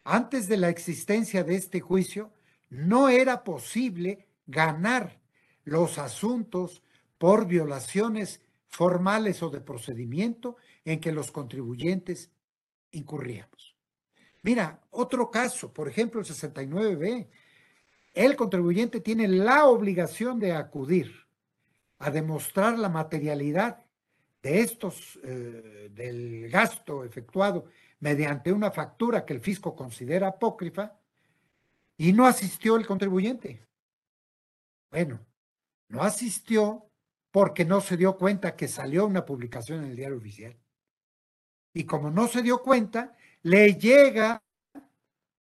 [0.03, 2.31] Antes de la existencia de este juicio,
[2.69, 5.19] no era posible ganar
[5.67, 6.81] los asuntos
[7.17, 12.31] por violaciones formales o de procedimiento en que los contribuyentes
[12.91, 13.75] incurríamos.
[14.43, 17.27] Mira, otro caso, por ejemplo, el 69B.
[18.13, 21.13] El contribuyente tiene la obligación de acudir
[21.99, 23.83] a demostrar la materialidad
[24.41, 27.65] de estos, eh, del gasto efectuado
[27.99, 30.97] mediante una factura que el fisco considera apócrifa,
[31.97, 33.67] y no asistió el contribuyente.
[34.91, 35.19] Bueno,
[35.89, 36.89] no asistió
[37.31, 40.57] porque no se dio cuenta que salió una publicación en el diario oficial.
[41.73, 44.41] Y como no se dio cuenta, le llega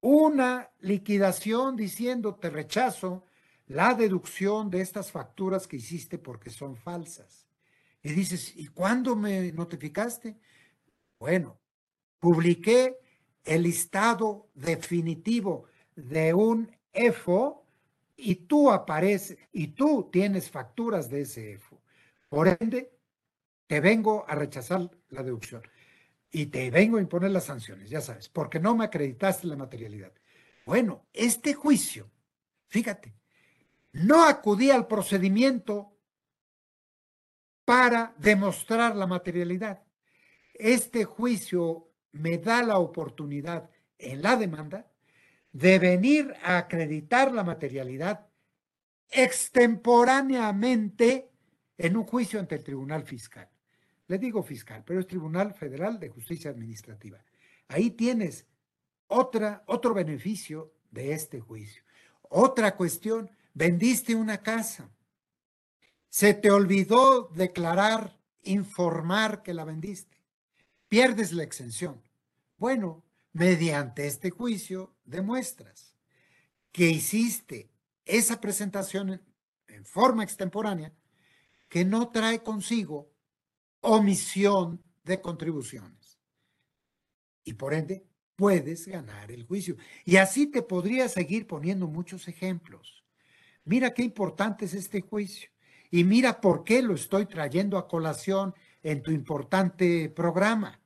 [0.02, 3.26] una liquidación diciendo te rechazo
[3.68, 7.48] la deducción de estas facturas que hiciste porque son falsas.
[8.02, 10.38] Y dices, ¿y cuándo me notificaste?
[11.20, 11.60] Bueno,
[12.20, 12.98] publiqué
[13.44, 15.65] el listado definitivo
[15.96, 17.59] de un EFO
[18.21, 21.82] y tú apareces y tú tienes facturas de ese EFO.
[22.27, 22.91] Por ende,
[23.67, 25.62] te vengo a rechazar la deducción
[26.32, 30.12] y te vengo a imponer las sanciones, ya sabes, porque no me acreditaste la materialidad.
[30.65, 32.12] Bueno, este juicio,
[32.67, 33.15] fíjate,
[33.93, 35.95] no acudí al procedimiento
[37.65, 39.84] para demostrar la materialidad.
[40.53, 44.88] Este juicio me da la oportunidad en la demanda
[45.51, 48.27] de venir a acreditar la materialidad
[49.09, 51.31] extemporáneamente
[51.77, 53.49] en un juicio ante el Tribunal Fiscal.
[54.07, 57.23] Le digo fiscal, pero es Tribunal Federal de Justicia Administrativa.
[57.67, 58.45] Ahí tienes
[59.07, 61.83] otra, otro beneficio de este juicio.
[62.23, 64.89] Otra cuestión, vendiste una casa.
[66.09, 70.17] Se te olvidó declarar, informar que la vendiste.
[70.88, 72.01] Pierdes la exención.
[72.57, 75.95] Bueno, mediante este juicio demuestras
[76.72, 77.69] que hiciste
[78.06, 79.22] esa presentación
[79.67, 80.93] en, forma extemporánea
[81.69, 83.12] que no trae consigo
[83.80, 86.19] omisión de contribuciones.
[87.45, 89.78] Y por ende, puedes ganar el juicio.
[90.04, 93.06] Y así te podría seguir poniendo muchos ejemplos.
[93.63, 95.50] Mira qué importante es este juicio.
[95.91, 100.82] Y mira por qué lo estoy trayendo a colación en tu importante programa.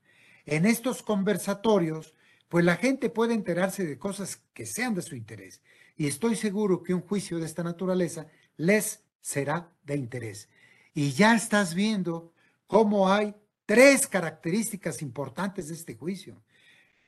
[0.46, 2.12] En estos conversatorios
[2.54, 5.63] pues la gente puede enterarse de cosas que sean de su interés.
[5.98, 10.50] Y estoy seguro que un juicio de esta naturaleza les será de interés.
[10.94, 12.32] Y ya estás viendo
[12.68, 13.34] cómo hay
[13.66, 16.44] tres características importantes de este juicio.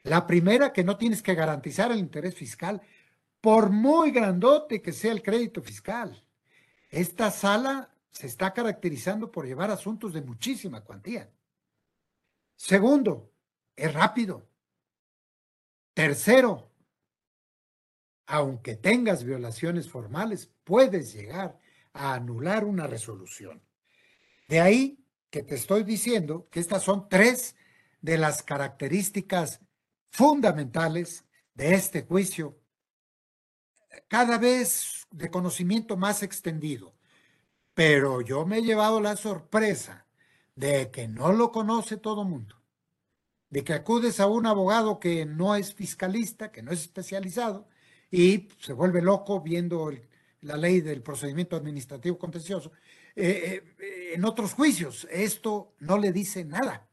[0.01, 2.81] La primera, que no tienes que garantizar el interés fiscal,
[3.39, 6.25] por muy grandote que sea el crédito fiscal.
[6.89, 11.29] Esta sala se está caracterizando por llevar asuntos de muchísima cuantía.
[12.55, 13.29] Segundo,
[13.75, 14.54] es rápido.
[15.95, 16.69] Tercero,
[18.25, 21.57] aunque tengas violaciones formales, puedes llegar
[21.93, 23.63] a anular una resolución.
[24.49, 27.55] De ahí que te estoy diciendo que estas son tres
[28.01, 29.61] de las características
[30.09, 32.59] fundamentales de este juicio,
[34.09, 36.93] cada vez de conocimiento más extendido.
[37.73, 40.07] Pero yo me he llevado la sorpresa
[40.55, 42.64] de que no lo conoce todo mundo
[43.49, 47.67] de que acudes a un abogado que no es fiscalista, que no es especializado,
[48.11, 49.91] y se vuelve loco viendo
[50.41, 52.71] la ley del procedimiento administrativo contencioso.
[53.15, 56.87] Eh, eh, en otros juicios, esto no le dice nada.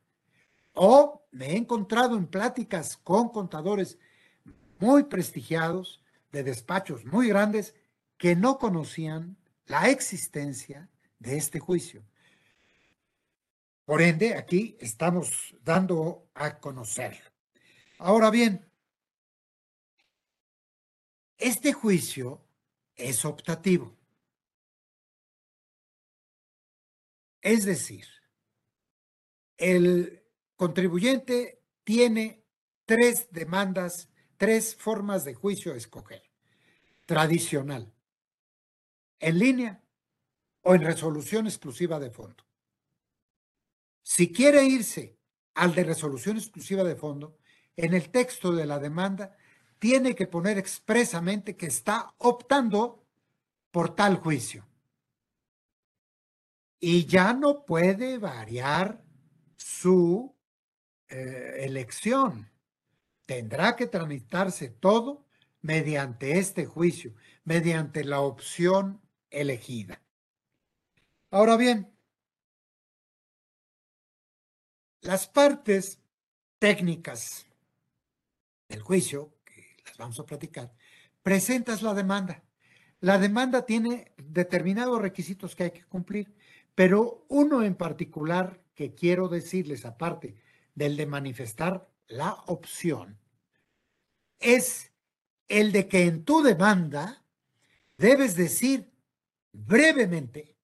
[0.75, 3.99] O me he encontrado en pláticas con contadores
[4.79, 7.75] muy prestigiados, de despachos muy grandes,
[8.17, 9.37] que no conocían
[9.67, 10.89] la existencia
[11.19, 12.03] de este juicio.
[13.85, 17.21] Por ende, aquí estamos dando a conocer.
[17.99, 18.71] Ahora bien,
[21.37, 22.45] este juicio
[22.95, 23.97] es optativo.
[27.41, 28.07] Es decir,
[29.57, 30.23] el
[30.55, 32.45] contribuyente tiene
[32.85, 36.23] tres demandas, tres formas de juicio a escoger.
[37.05, 37.93] Tradicional,
[39.19, 39.83] en línea
[40.63, 42.45] o en resolución exclusiva de fondo.
[44.03, 45.19] Si quiere irse
[45.55, 47.39] al de resolución exclusiva de fondo,
[47.77, 49.37] en el texto de la demanda
[49.79, 53.05] tiene que poner expresamente que está optando
[53.71, 54.67] por tal juicio.
[56.79, 59.03] Y ya no puede variar
[59.57, 60.37] su
[61.09, 62.51] eh, elección.
[63.27, 65.27] Tendrá que tramitarse todo
[65.61, 69.01] mediante este juicio, mediante la opción
[69.31, 70.03] elegida.
[71.31, 71.93] Ahora bien,
[75.03, 76.01] las partes
[76.59, 77.47] técnicas
[78.69, 80.73] del juicio, que las vamos a platicar,
[81.23, 82.43] presentas la demanda.
[83.01, 86.33] La demanda tiene determinados requisitos que hay que cumplir,
[86.75, 90.37] pero uno en particular que quiero decirles, aparte
[90.75, 93.19] del de manifestar la opción,
[94.39, 94.93] es
[95.49, 97.25] el de que en tu demanda
[97.99, 98.91] debes decir
[99.53, 100.57] brevemente,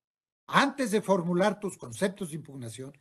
[0.47, 2.97] antes de formular tus conceptos de impugnación,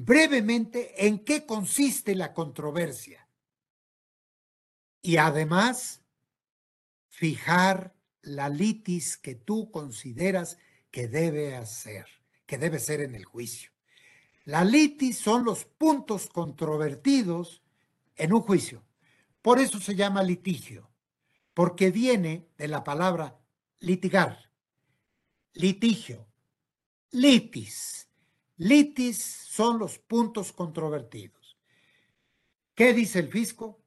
[0.00, 3.28] brevemente en qué consiste la controversia.
[5.02, 6.02] Y además,
[7.08, 10.56] fijar la litis que tú consideras
[10.92, 12.06] que debe hacer,
[12.46, 13.72] que debe ser en el juicio.
[14.44, 17.64] La litis son los puntos controvertidos
[18.14, 18.84] en un juicio.
[19.42, 20.92] Por eso se llama litigio,
[21.54, 23.40] porque viene de la palabra
[23.80, 24.52] litigar,
[25.54, 26.28] litigio,
[27.10, 28.07] litis.
[28.58, 31.58] Litis son los puntos controvertidos.
[32.74, 33.80] ¿Qué dice el fisco?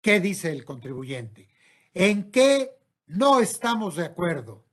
[0.00, 1.48] ¿Qué dice el contribuyente?
[1.94, 4.64] ¿En qué no estamos de acuerdo?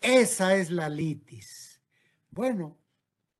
[0.00, 1.80] Esa es la litis.
[2.30, 2.78] Bueno,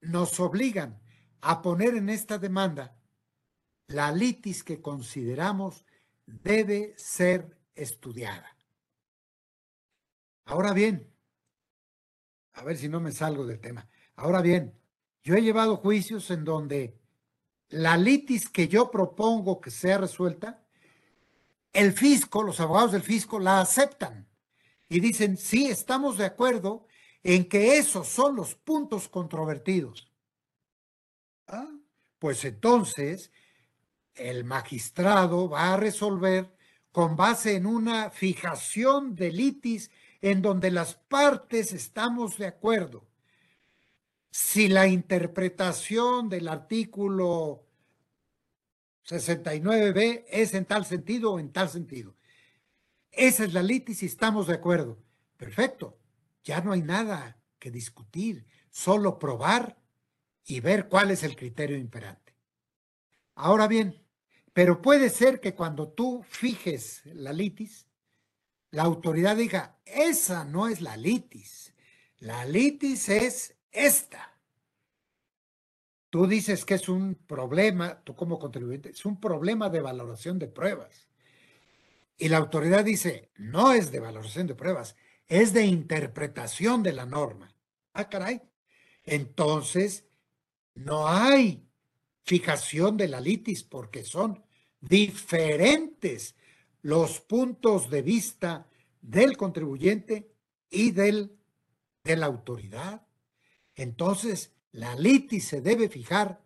[0.00, 1.00] nos obligan
[1.40, 2.96] a poner en esta demanda
[3.88, 5.84] la litis que consideramos
[6.26, 8.56] debe ser estudiada.
[10.44, 11.12] Ahora bien,
[12.52, 13.88] a ver si no me salgo del tema.
[14.16, 14.79] Ahora bien,
[15.22, 16.98] yo he llevado juicios en donde
[17.68, 20.62] la litis que yo propongo que sea resuelta,
[21.72, 24.26] el fisco, los abogados del fisco la aceptan
[24.88, 26.86] y dicen, sí, estamos de acuerdo
[27.22, 30.10] en que esos son los puntos controvertidos.
[31.46, 31.70] Ah,
[32.18, 33.30] pues entonces
[34.14, 36.52] el magistrado va a resolver
[36.92, 39.90] con base en una fijación de litis
[40.20, 43.09] en donde las partes estamos de acuerdo.
[44.30, 47.66] Si la interpretación del artículo
[49.06, 52.14] 69b es en tal sentido o en tal sentido.
[53.10, 54.98] Esa es la litis y estamos de acuerdo.
[55.36, 55.98] Perfecto.
[56.44, 59.76] Ya no hay nada que discutir, solo probar
[60.44, 62.34] y ver cuál es el criterio imperante.
[63.34, 64.02] Ahora bien,
[64.52, 67.86] pero puede ser que cuando tú fijes la litis,
[68.70, 71.74] la autoridad diga, esa no es la litis,
[72.18, 74.36] la litis es esta.
[76.10, 80.48] Tú dices que es un problema, tú como contribuyente, es un problema de valoración de
[80.48, 81.08] pruebas.
[82.18, 84.96] Y la autoridad dice, no es de valoración de pruebas,
[85.26, 87.54] es de interpretación de la norma.
[87.92, 88.42] Ah, caray.
[89.04, 90.04] Entonces,
[90.74, 91.66] no hay
[92.24, 94.44] fijación de la litis porque son
[94.80, 96.34] diferentes
[96.82, 98.68] los puntos de vista
[99.00, 100.32] del contribuyente
[100.70, 101.36] y del,
[102.04, 103.06] de la autoridad.
[103.74, 106.40] Entonces, la litis se debe fijar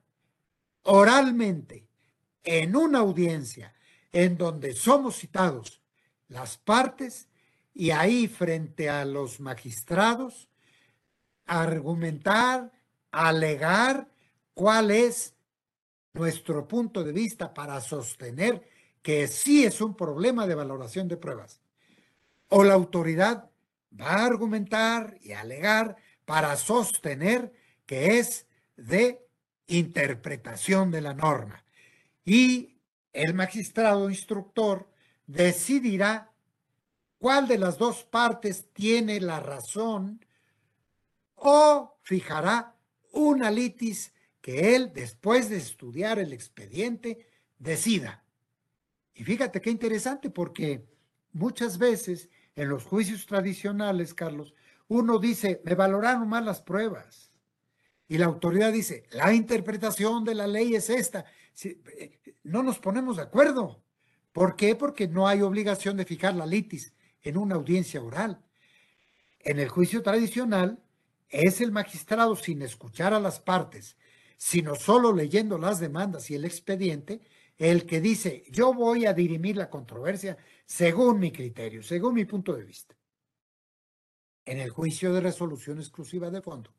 [0.83, 1.87] oralmente
[2.43, 3.75] en una audiencia
[4.13, 5.81] en donde somos citados
[6.29, 7.29] las partes
[7.75, 10.49] y ahí frente a los magistrados
[11.47, 12.73] argumentar,
[13.11, 14.09] alegar
[14.55, 15.35] cuál es
[16.13, 18.67] nuestro punto de vista para sostener
[19.03, 21.61] que sí es un problema de valoración de pruebas.
[22.49, 23.51] O la autoridad
[24.01, 27.53] va a argumentar y alegar para sostener
[27.87, 28.47] que es
[28.77, 29.27] de
[29.67, 31.65] interpretación de la norma.
[32.25, 32.77] Y
[33.13, 34.89] el magistrado instructor
[35.27, 36.33] decidirá
[37.19, 40.25] cuál de las dos partes tiene la razón
[41.37, 42.75] o fijará
[43.13, 47.27] una litis que él, después de estudiar el expediente,
[47.59, 48.25] decida.
[49.15, 50.85] Y fíjate qué interesante, porque
[51.33, 54.55] muchas veces en los juicios tradicionales, Carlos,
[54.89, 57.33] uno dice, me valoraron mal las pruebas.
[58.07, 61.25] Y la autoridad dice, la interpretación de la ley es esta.
[61.63, 63.83] Eh, no nos ponemos de acuerdo.
[64.33, 64.75] ¿Por qué?
[64.75, 68.45] Porque no hay obligación de fijar la litis en una audiencia oral.
[69.41, 70.85] En el juicio tradicional,
[71.35, 73.97] es el magistrado sin escuchar a las partes,
[74.37, 77.21] sino solo leyendo las demandas y el expediente,
[77.57, 82.55] el que dice, yo voy a dirimir la controversia según mi criterio, según mi punto
[82.55, 82.95] de vista.
[84.45, 86.71] En el juicio de resolución exclusiva de fondo,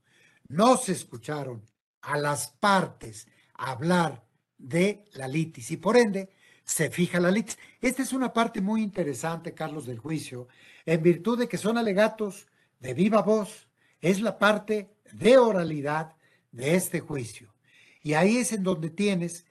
[0.47, 1.63] no se escucharon
[2.01, 4.23] a las partes hablar
[4.57, 6.29] de la litis y por ende
[6.63, 7.57] se fija la litis.
[7.81, 10.47] Esta es una parte muy interesante, Carlos, del juicio,
[10.85, 12.47] en virtud de que son alegatos
[12.79, 13.67] de viva voz,
[13.99, 16.15] es la parte de oralidad
[16.51, 17.53] de este juicio.
[18.01, 19.45] Y ahí es en donde tienes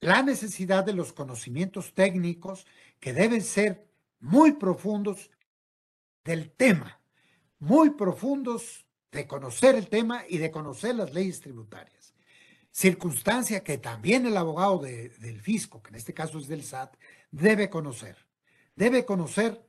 [0.00, 2.66] la necesidad de los conocimientos técnicos
[3.00, 3.88] que deben ser
[4.20, 5.30] muy profundos
[6.24, 7.00] del tema,
[7.58, 12.14] muy profundos de conocer el tema y de conocer las leyes tributarias.
[12.70, 16.94] circunstancia que también el abogado del fisco, que en este caso es del SAT,
[17.32, 18.16] debe conocer.
[18.76, 19.66] Debe conocer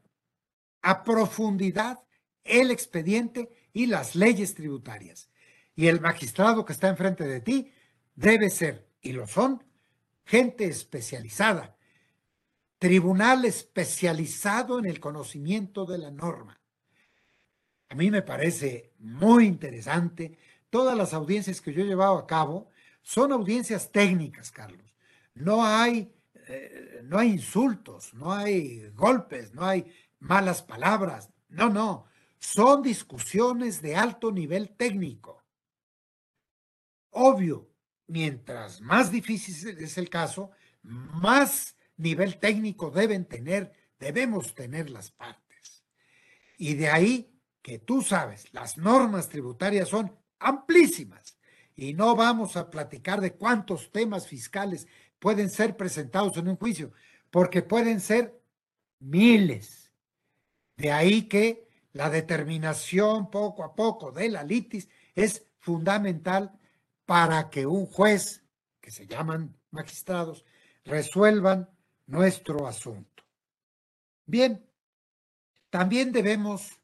[0.82, 2.04] a profundidad
[2.44, 5.30] el expediente y las leyes tributarias.
[5.76, 7.72] Y el magistrado que está enfrente de ti
[8.16, 9.64] debe ser, y lo son,
[10.26, 11.78] gente especializada,
[12.78, 16.59] tribunal especializado en el conocimiento de la norma.
[17.90, 20.38] A mí me parece muy interesante.
[20.70, 22.70] Todas las audiencias que yo he llevado a cabo
[23.02, 24.96] son audiencias técnicas, Carlos.
[25.34, 26.14] No hay,
[26.48, 31.32] eh, no hay insultos, no hay golpes, no hay malas palabras.
[31.48, 32.06] No, no.
[32.38, 35.44] Son discusiones de alto nivel técnico.
[37.10, 37.72] Obvio,
[38.06, 40.52] mientras más difícil es el caso,
[40.84, 45.84] más nivel técnico deben tener, debemos tener las partes.
[46.58, 51.38] Y de ahí que tú sabes, las normas tributarias son amplísimas
[51.76, 54.88] y no vamos a platicar de cuántos temas fiscales
[55.20, 56.92] pueden ser presentados en un juicio,
[57.30, 58.42] porque pueden ser
[59.00, 59.92] miles.
[60.78, 66.58] De ahí que la determinación poco a poco de la litis es fundamental
[67.06, 68.44] para que un juez,
[68.80, 70.46] que se llaman magistrados,
[70.86, 71.70] resuelvan
[72.08, 73.24] nuestro asunto.
[74.26, 74.66] Bien,
[75.70, 76.79] también debemos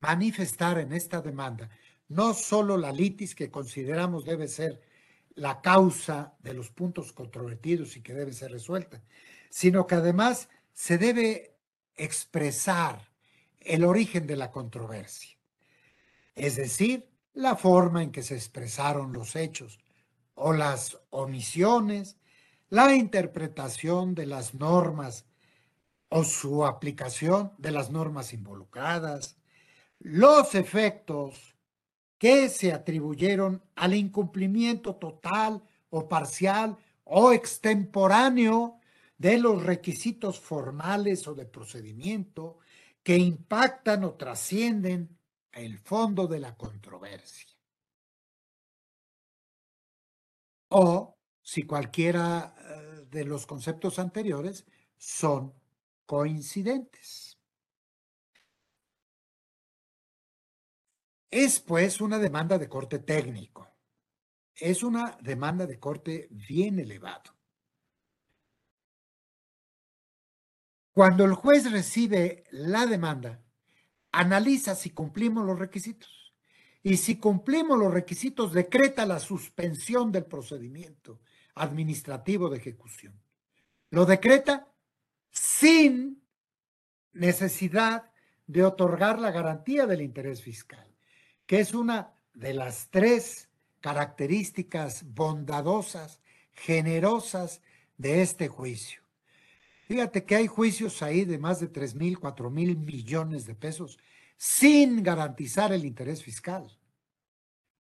[0.00, 1.70] manifestar en esta demanda
[2.08, 4.80] no solo la litis que consideramos debe ser
[5.34, 9.02] la causa de los puntos controvertidos y que debe ser resuelta,
[9.50, 11.56] sino que además se debe
[11.96, 13.10] expresar
[13.60, 15.36] el origen de la controversia,
[16.34, 19.78] es decir, la forma en que se expresaron los hechos
[20.34, 22.16] o las omisiones
[22.68, 25.24] la interpretación de las normas
[26.08, 29.36] o su aplicación de las normas involucradas,
[30.06, 31.56] los efectos
[32.16, 38.78] que se atribuyeron al incumplimiento total o parcial o extemporáneo
[39.18, 42.58] de los requisitos formales o de procedimiento
[43.02, 45.18] que impactan o trascienden
[45.50, 47.48] el fondo de la controversia.
[50.68, 55.52] O si cualquiera eh, de los conceptos anteriores son
[56.06, 57.25] coincidentes.
[61.30, 63.68] Es pues una demanda de corte técnico.
[64.54, 67.36] Es una demanda de corte bien elevado.
[70.92, 73.42] Cuando el juez recibe la demanda,
[74.12, 76.32] analiza si cumplimos los requisitos.
[76.82, 81.20] Y si cumplimos los requisitos, decreta la suspensión del procedimiento
[81.56, 83.20] administrativo de ejecución.
[83.90, 84.72] Lo decreta
[85.30, 86.22] sin
[87.12, 88.10] necesidad
[88.46, 90.85] de otorgar la garantía del interés fiscal,
[91.46, 93.48] que es una de las tres
[93.80, 96.20] características bondadosas,
[96.52, 97.62] generosas
[97.96, 99.00] de este juicio.
[99.86, 103.98] Fíjate que hay juicios ahí de más de 3 mil, 4 mil millones de pesos
[104.36, 106.76] sin garantizar el interés fiscal.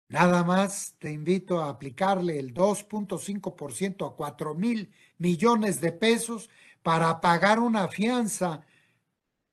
[0.08, 6.50] Nada más te invito a aplicarle el 2.5% a 4 mil millones de pesos
[6.82, 8.66] para pagar una fianza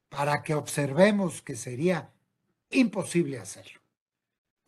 [0.09, 2.11] para que observemos que sería
[2.71, 3.78] imposible hacerlo.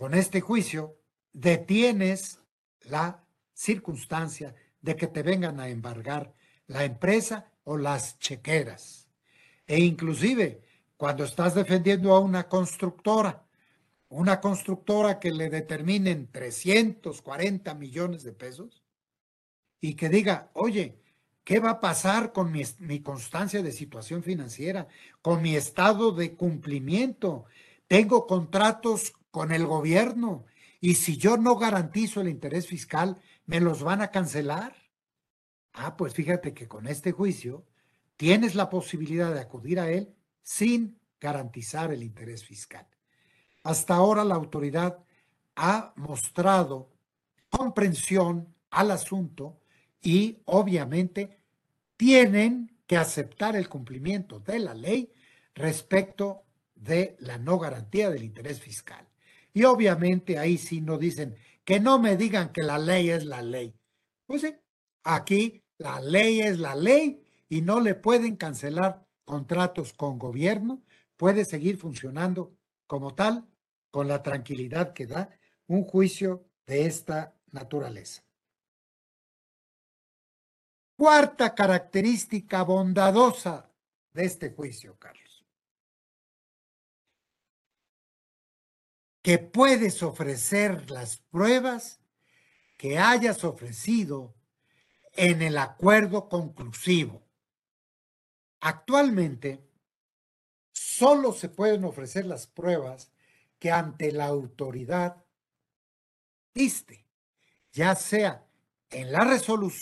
[0.01, 0.97] Con este juicio
[1.35, 2.41] detienes
[2.85, 3.23] la
[3.53, 6.33] circunstancia de que te vengan a embargar
[6.69, 9.11] la empresa o las chequeras.
[9.67, 10.63] E inclusive
[10.97, 13.45] cuando estás defendiendo a una constructora,
[14.09, 18.83] una constructora que le determinen 340 millones de pesos
[19.83, 20.97] y que diga, oye,
[21.45, 24.89] ¿qué va a pasar con mi, mi, constancia de situación financiera,
[25.21, 27.45] con mi estado de cumplimiento?
[27.87, 30.45] Tengo contratos con el gobierno
[30.81, 34.74] y si yo no garantizo el interés fiscal, ¿me los van a cancelar?
[35.74, 37.66] Ah, pues fíjate que con este juicio
[38.16, 42.87] tienes la posibilidad de acudir a él sin garantizar el interés fiscal.
[43.62, 44.99] Hasta ahora la autoridad
[45.57, 46.91] ha mostrado
[47.51, 49.61] comprensión al asunto
[50.01, 51.39] y obviamente
[51.97, 55.12] tienen que aceptar el cumplimiento de la ley
[55.55, 59.10] respecto de la no garantía del interés fiscal.
[59.53, 63.43] Y obviamente ahí sí no dicen que no me digan que la ley es la
[63.43, 63.75] ley.
[64.27, 64.55] Pues sí,
[65.05, 70.83] aquí la ley es la ley y no le pueden cancelar contratos con gobierno,
[71.17, 73.47] puede seguir funcionando como tal
[73.91, 75.31] con la tranquilidad que da
[75.67, 78.23] un juicio de esta naturaleza.
[80.97, 83.71] Cuarta característica bondadosa
[84.13, 85.30] de este juicio, Carlos.
[89.23, 92.01] Que puedes ofrecer las pruebas
[92.77, 94.35] que hayas ofrecido
[95.12, 97.23] en el acuerdo conclusivo.
[98.61, 99.62] Actualmente,
[100.73, 103.12] solo se pueden ofrecer las pruebas
[103.59, 105.23] que ante la autoridad
[106.55, 107.07] diste,
[107.73, 108.47] ya sea
[108.91, 109.41] en la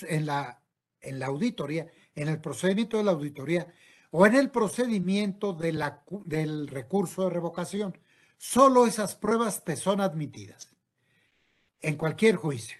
[0.09, 0.62] en la,
[1.01, 3.72] en la auditoría, en el procedimiento de la auditoría
[4.11, 7.99] o en el procedimiento de la, del recurso de revocación.
[8.39, 10.70] Solo esas pruebas te son admitidas
[11.80, 12.78] en cualquier juicio.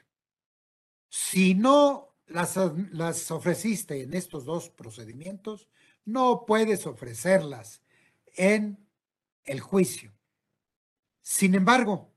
[1.09, 2.57] Si no las,
[2.93, 5.69] las ofreciste en estos dos procedimientos,
[6.05, 7.83] no puedes ofrecerlas
[8.37, 8.79] en
[9.45, 10.13] el juicio.
[11.21, 12.15] Sin embargo,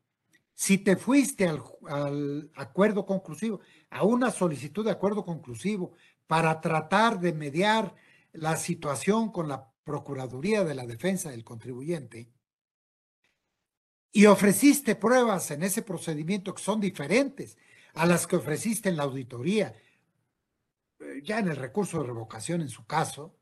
[0.54, 5.94] si te fuiste al, al, acuerdo conclusivo, a una solicitud de acuerdo conclusivo
[6.28, 7.96] para tratar de mediar
[8.34, 12.30] la situación con la Procuraduría de la Defensa del Contribuyente
[14.12, 17.58] y ofreciste pruebas en ese procedimiento que son diferentes
[17.94, 19.76] a las que ofreciste en la auditoría,
[21.00, 23.36] eh, ya en el recurso de revocación en su caso,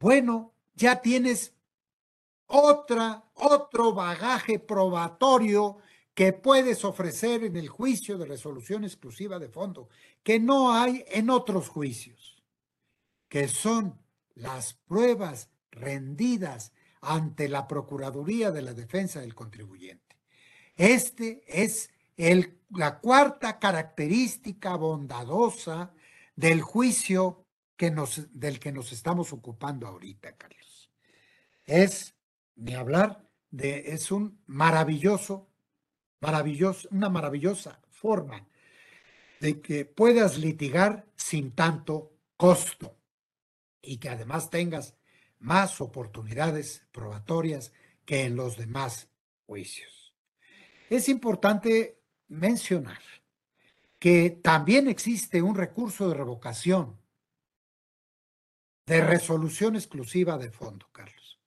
[0.00, 1.54] bueno, ya tienes
[2.46, 5.78] otra, otro bagaje probatorio
[6.14, 9.88] que puedes ofrecer en el juicio de resolución exclusiva de fondo,
[10.22, 12.42] que no hay en otros juicios,
[13.28, 14.00] que son
[14.34, 20.16] las pruebas rendidas ante la Procuraduría de la Defensa del Contribuyente.
[20.76, 25.92] Este es el, la cuarta característica bondadosa
[26.36, 27.44] del juicio
[27.76, 30.90] que nos, del que nos estamos ocupando ahorita, Carlos.
[31.64, 32.14] Es,
[32.56, 35.48] ni hablar, de, es un maravilloso
[36.20, 38.46] maravilloso, una maravillosa forma
[39.40, 42.96] de que puedas litigar sin tanto costo
[43.80, 44.94] y que además tengas
[45.38, 47.72] más oportunidades probatorias
[48.04, 49.08] que en los demás
[49.46, 50.14] juicios.
[50.90, 53.00] Es importante mencionar
[53.98, 56.96] que también existe un recurso de revocación
[58.88, 61.38] de resolución exclusiva de fondo, Carlos.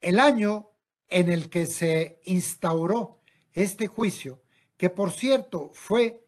[0.00, 0.70] El año
[1.08, 3.20] en el que se instauró
[3.52, 4.40] este juicio,
[4.76, 6.24] que por cierto fue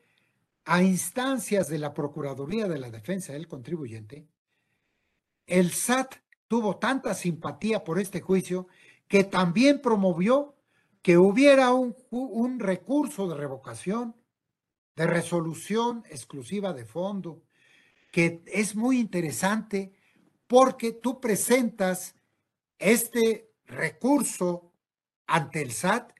[0.65, 4.27] a instancias de la Procuraduría de la Defensa del Contribuyente,
[5.47, 6.17] el SAT
[6.49, 8.67] tuvo tanta simpatía por este juicio
[9.09, 10.55] que también promovió
[11.03, 11.95] que hubiera un,
[12.59, 14.17] recurso de revocación,
[14.97, 17.43] de resolución exclusiva de fondo,
[18.11, 19.93] que es muy interesante
[20.47, 22.15] porque tú presentas
[22.79, 24.73] este recurso
[25.27, 26.13] ante el SAT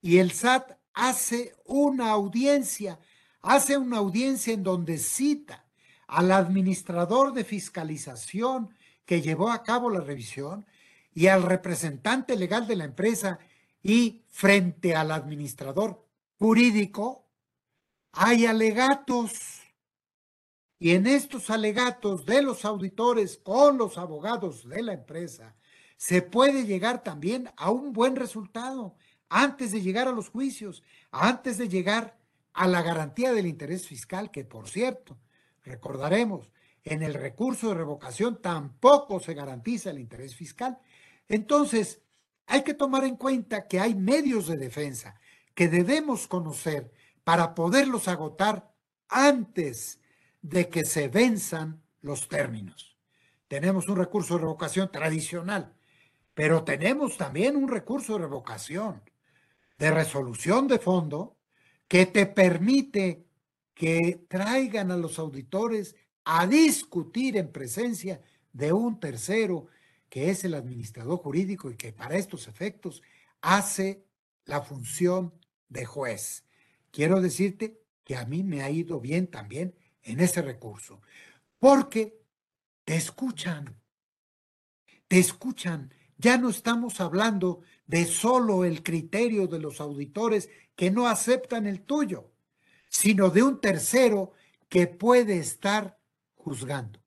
[0.00, 2.98] y el SAT hace una audiencia,
[3.40, 5.66] hace una audiencia en donde cita
[6.06, 8.74] al administrador de fiscalización
[9.12, 10.64] que llevó a cabo la revisión
[11.12, 13.40] y al representante legal de la empresa
[13.82, 16.02] y frente al administrador
[16.38, 17.26] jurídico
[18.12, 19.60] hay alegatos.
[20.78, 25.56] Y en estos alegatos de los auditores con los abogados de la empresa
[25.98, 28.96] se puede llegar también a un buen resultado
[29.28, 32.16] antes de llegar a los juicios, antes de llegar
[32.54, 35.18] a la garantía del interés fiscal, que por cierto,
[35.64, 36.50] recordaremos,
[36.84, 40.78] en el recurso de revocación tampoco se garantiza el interés fiscal.
[41.28, 42.02] Entonces,
[42.46, 45.14] hay que tomar en cuenta que hay medios de defensa
[45.54, 46.92] que debemos conocer
[47.24, 48.72] para poderlos agotar
[49.08, 50.00] antes
[50.40, 52.96] de que se venzan los términos.
[53.46, 55.74] Tenemos un recurso de revocación tradicional,
[56.34, 59.02] pero tenemos también un recurso de revocación
[59.82, 61.36] de resolución de fondo
[61.88, 63.26] que te permite
[63.74, 68.20] que traigan a los auditores a discutir en presencia
[68.52, 69.66] de un tercero
[70.08, 73.02] que es el administrador jurídico y que para estos efectos
[73.40, 74.04] hace
[74.44, 75.32] la función
[75.68, 76.44] de juez.
[76.90, 81.00] Quiero decirte que a mí me ha ido bien también en ese recurso,
[81.58, 82.20] porque
[82.84, 83.80] te escuchan,
[85.08, 85.94] te escuchan.
[86.18, 91.82] Ya no estamos hablando de solo el criterio de los auditores que no aceptan el
[91.82, 92.30] tuyo,
[92.88, 94.32] sino de un tercero
[94.68, 95.98] que puede estar
[96.42, 97.00] juzgando.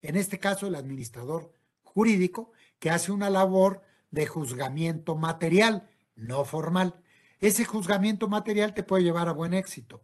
[0.00, 7.02] En este caso, el administrador jurídico que hace una labor de juzgamiento material, no formal.
[7.40, 10.02] Ese juzgamiento material te puede llevar a buen éxito.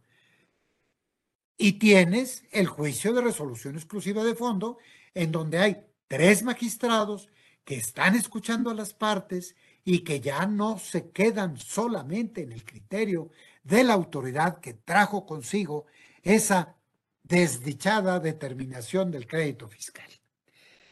[1.57, 4.79] Y tienes el juicio de resolución exclusiva de fondo,
[5.15, 7.29] en donde hay tres magistrados
[7.65, 12.65] que están escuchando a las partes y que ya no se quedan solamente en el
[12.65, 13.31] criterio
[13.63, 15.87] de la autoridad que trajo consigo
[16.23, 16.77] esa
[17.25, 20.09] desdichada determinación del crédito fiscal.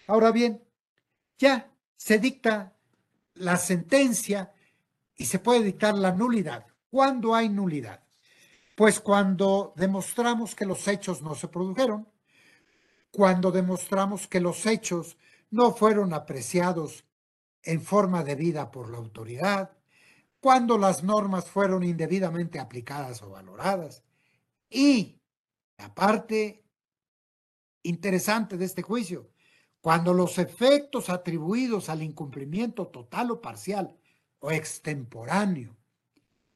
[0.08, 0.62] Ahora bien,
[1.38, 2.74] ya se dicta
[3.34, 4.52] la sentencia
[5.14, 6.66] y se puede dictar la nulidad.
[6.90, 8.02] ¿Cuándo hay nulidad?
[8.74, 12.08] Pues cuando demostramos que los hechos no se produjeron,
[13.10, 15.16] cuando demostramos que los hechos
[15.50, 17.04] no fueron apreciados
[17.62, 19.70] en forma debida por la autoridad,
[20.40, 24.02] cuando las normas fueron indebidamente aplicadas o valoradas.
[24.68, 25.21] Y
[25.78, 26.64] la parte
[27.82, 29.30] interesante de este juicio,
[29.80, 33.96] cuando los efectos atribuidos al incumplimiento total o parcial
[34.38, 35.76] o extemporáneo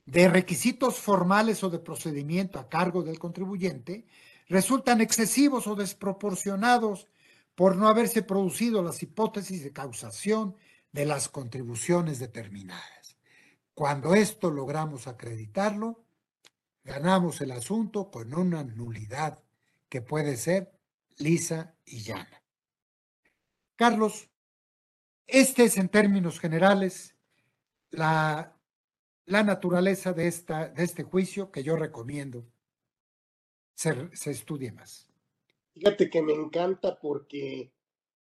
[0.04, 4.06] de requisitos formales o de procedimiento a cargo del contribuyente
[4.48, 7.08] resultan excesivos o desproporcionados
[7.56, 10.56] por no haberse producido las hipótesis de causación
[10.92, 13.18] de las contribuciones determinadas.
[13.74, 16.05] Cuando esto logramos acreditarlo,
[16.87, 19.43] ganamos el asunto con una nulidad
[19.89, 20.72] que puede ser
[21.18, 22.43] lisa y llana.
[23.74, 24.30] Carlos,
[25.26, 27.16] este es en términos generales
[27.91, 28.57] la,
[29.26, 32.47] la naturaleza de, esta, de este juicio que yo recomiendo
[33.74, 35.09] se, se estudie más.
[35.74, 37.72] Fíjate que me encanta porque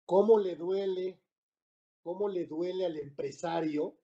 [0.06, 1.18] cómo le duele,
[2.04, 3.96] cómo le duele al empresario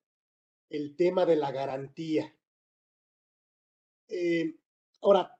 [0.70, 2.34] el tema de la garantía.
[4.08, 4.56] Eh,
[5.01, 5.38] ahora,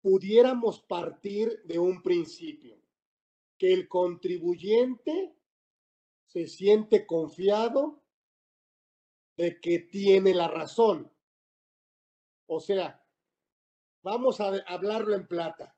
[0.00, 2.80] pudiéramos partir de un principio,
[3.58, 5.34] que el contribuyente
[6.26, 8.02] se siente confiado
[9.36, 11.12] de que tiene la razón.
[12.46, 13.04] O sea,
[14.02, 15.76] vamos a hablarlo en plata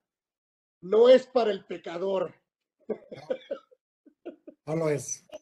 [0.83, 2.35] no es para el pecador.
[4.67, 5.25] No, lo es.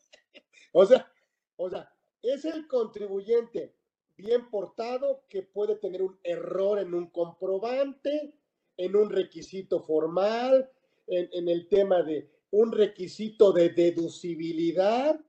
[0.73, 1.13] O sea,
[1.57, 3.77] o sea, es el contribuyente
[4.21, 8.35] bien portado que puede tener un error en un comprobante,
[8.77, 10.71] en un requisito formal,
[11.07, 15.21] en, en el tema de un requisito de deducibilidad,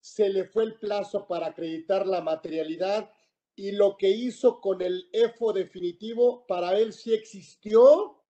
[0.00, 3.10] se le fue el plazo para acreditar la materialidad
[3.56, 8.22] y lo que hizo con el EFO definitivo para él sí existió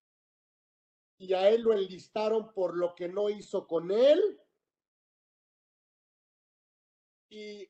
[1.19, 4.41] y a él lo enlistaron por lo que no hizo con él.
[7.29, 7.69] Y,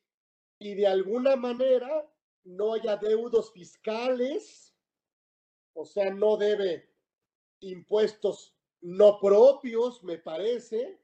[0.59, 2.09] y de alguna manera
[2.43, 4.75] no haya deudos fiscales,
[5.73, 6.89] o sea, no debe
[7.61, 10.99] impuestos no propios, me parece.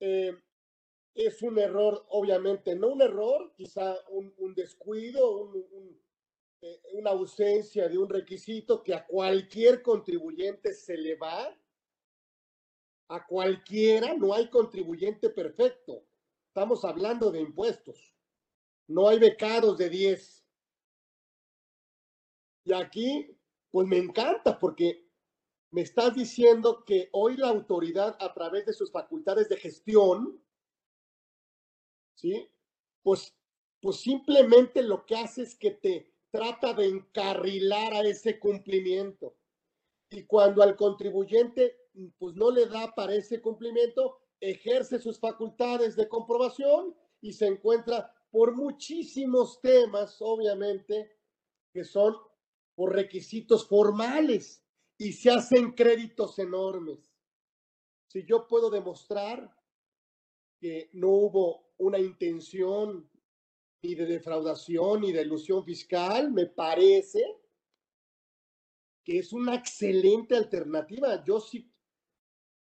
[0.00, 0.38] Eh,
[1.14, 6.00] es un error, obviamente, no un error, quizá un, un descuido, un,
[6.60, 11.56] eh, una ausencia de un requisito que a cualquier contribuyente se le va,
[13.08, 16.04] a cualquiera, no hay contribuyente perfecto.
[16.48, 18.13] Estamos hablando de impuestos.
[18.86, 20.44] No hay becados de 10.
[22.64, 23.36] Y aquí,
[23.70, 25.06] pues me encanta porque
[25.70, 30.42] me estás diciendo que hoy la autoridad, a través de sus facultades de gestión,
[32.14, 32.48] ¿sí?
[33.02, 33.34] Pues,
[33.80, 39.36] pues simplemente lo que hace es que te, trata de encarrilar a ese cumplimiento.
[40.10, 41.78] Y cuando al contribuyente
[42.18, 48.12] pues no le da para ese cumplimiento, ejerce sus facultades de comprobación y se encuentra
[48.34, 51.18] por muchísimos temas, obviamente,
[51.72, 52.16] que son
[52.74, 54.60] por requisitos formales
[54.98, 57.14] y se hacen créditos enormes.
[58.08, 59.56] Si yo puedo demostrar
[60.60, 63.08] que no hubo una intención
[63.84, 67.40] ni de defraudación ni de ilusión fiscal, me parece
[69.04, 71.22] que es una excelente alternativa.
[71.22, 71.72] Yo sí,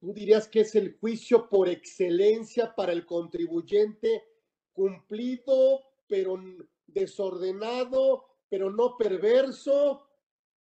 [0.00, 4.33] tú dirías que es el juicio por excelencia para el contribuyente
[4.74, 6.38] cumplido, pero
[6.86, 10.06] desordenado, pero no perverso,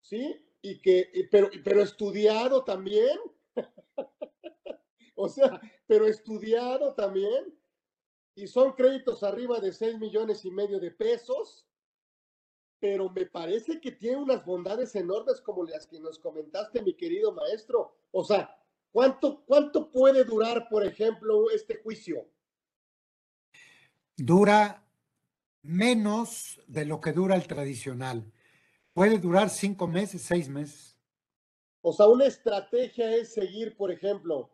[0.01, 0.47] ¿sí?
[0.63, 3.19] Y que, pero, pero estudiado también.
[5.17, 7.53] o sea, pero estudiado también
[8.35, 11.67] y son créditos arriba de 6 millones y medio de pesos,
[12.81, 17.33] pero me parece que tiene unas bondades enormes como las que nos comentaste, mi querido
[17.33, 17.95] maestro.
[18.11, 18.59] O sea,
[18.91, 22.27] ¿cuánto, cuánto puede durar, por ejemplo, este juicio?
[24.17, 24.87] Dura
[25.63, 28.33] menos de lo que dura el tradicional.
[28.93, 30.99] Puede durar cinco meses, seis meses.
[31.81, 34.53] O sea, una estrategia es seguir, por ejemplo,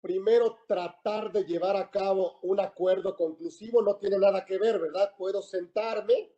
[0.00, 5.14] primero tratar de llevar a cabo un acuerdo conclusivo no tiene nada que ver, ¿verdad?
[5.16, 6.32] Puedo sentarme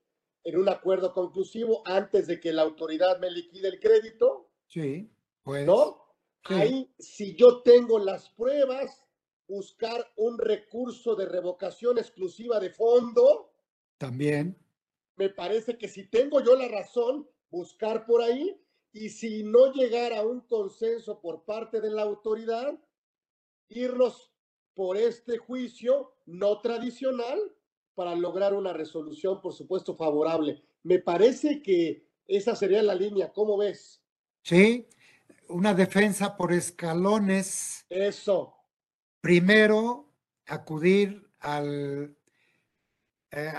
[0.45, 4.51] en un acuerdo conclusivo antes de que la autoridad me liquide el crédito.
[4.67, 5.11] Sí,
[5.43, 5.67] pues.
[5.67, 6.05] ¿No?
[6.45, 9.04] Ahí, si yo tengo las pruebas,
[9.49, 13.53] buscar un recurso de revocación exclusiva de fondo.
[13.99, 14.59] También.
[15.17, 18.61] Me parece que si tengo yo la razón, buscar por ahí.
[18.93, 22.79] Y si no llegara a un consenso por parte de la autoridad,
[23.69, 24.33] irnos
[24.75, 27.41] por este juicio no tradicional
[27.95, 30.63] para lograr una resolución, por supuesto, favorable.
[30.83, 33.33] Me parece que esa sería la línea.
[33.33, 34.03] ¿Cómo ves?
[34.43, 34.89] Sí,
[35.49, 37.87] una defensa por escalones.
[37.89, 38.55] Eso.
[39.25, 40.13] Primero,
[40.45, 42.15] acudir al,
[43.31, 43.53] eh,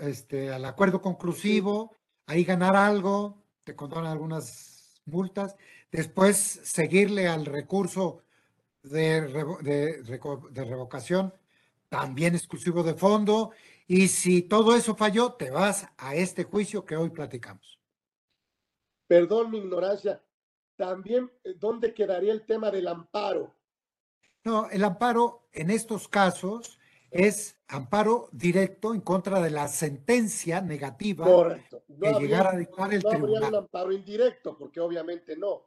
[0.00, 1.94] este, al, acuerdo conclusivo,
[2.26, 5.54] ahí ganar algo, te condonan algunas multas,
[5.92, 8.24] después seguirle al recurso
[8.82, 9.20] de,
[9.62, 11.32] de revocación,
[11.88, 13.52] también exclusivo de fondo,
[13.86, 17.78] y si todo eso falló, te vas a este juicio que hoy platicamos.
[19.06, 20.20] Perdón mi ignorancia,
[20.74, 23.54] también, eh, ¿dónde quedaría el tema del amparo?
[24.44, 26.78] No, el amparo en estos casos
[27.10, 31.82] es amparo directo en contra de la sentencia negativa Correcto.
[32.00, 33.30] que llegara a dictar el no tribunal.
[33.30, 35.66] No habría un amparo indirecto, porque obviamente no.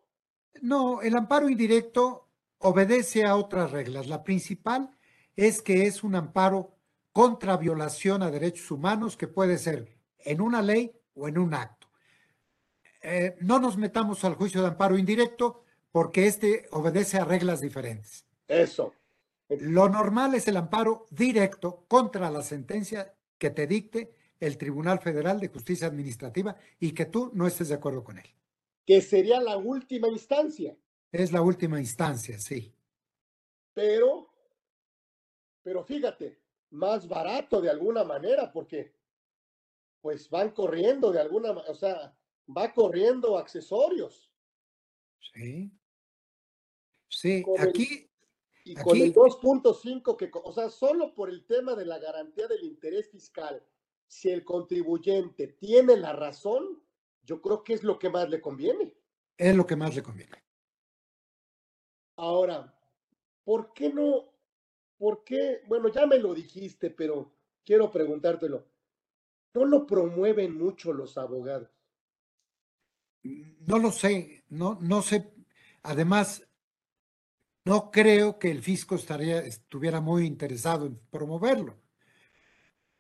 [0.62, 2.28] No, el amparo indirecto
[2.60, 4.08] obedece a otras reglas.
[4.08, 4.92] La principal
[5.36, 6.76] es que es un amparo
[7.12, 11.88] contra violación a derechos humanos que puede ser en una ley o en un acto.
[13.02, 18.27] Eh, no nos metamos al juicio de amparo indirecto porque este obedece a reglas diferentes.
[18.48, 18.94] Eso.
[19.50, 25.40] Lo normal es el amparo directo contra la sentencia que te dicte el Tribunal Federal
[25.40, 28.28] de Justicia Administrativa y que tú no estés de acuerdo con él.
[28.86, 30.78] Que sería la última instancia.
[31.12, 32.74] Es la última instancia, sí.
[33.74, 34.30] Pero,
[35.64, 36.40] pero fíjate,
[36.72, 38.94] más barato de alguna manera, porque
[40.02, 42.16] pues van corriendo de alguna manera, o sea,
[42.56, 44.32] va corriendo accesorios.
[45.34, 45.72] Sí.
[47.10, 48.07] Sí, aquí,
[48.72, 52.64] y con el 2.5, que, o sea, solo por el tema de la garantía del
[52.64, 53.64] interés fiscal,
[54.08, 56.84] si el contribuyente tiene la razón,
[57.24, 58.94] yo creo que es lo que más le conviene.
[59.38, 60.44] Es lo que más le conviene.
[62.18, 62.78] Ahora,
[63.44, 64.34] ¿por qué no?
[64.98, 65.62] ¿Por qué?
[65.68, 67.32] Bueno, ya me lo dijiste, pero
[67.64, 68.68] quiero preguntártelo.
[69.54, 71.70] ¿No lo promueven mucho los abogados?
[73.24, 75.34] No lo sé, no, no sé.
[75.84, 76.48] Además,
[77.68, 81.78] no creo que el fisco estaría, estuviera muy interesado en promoverlo.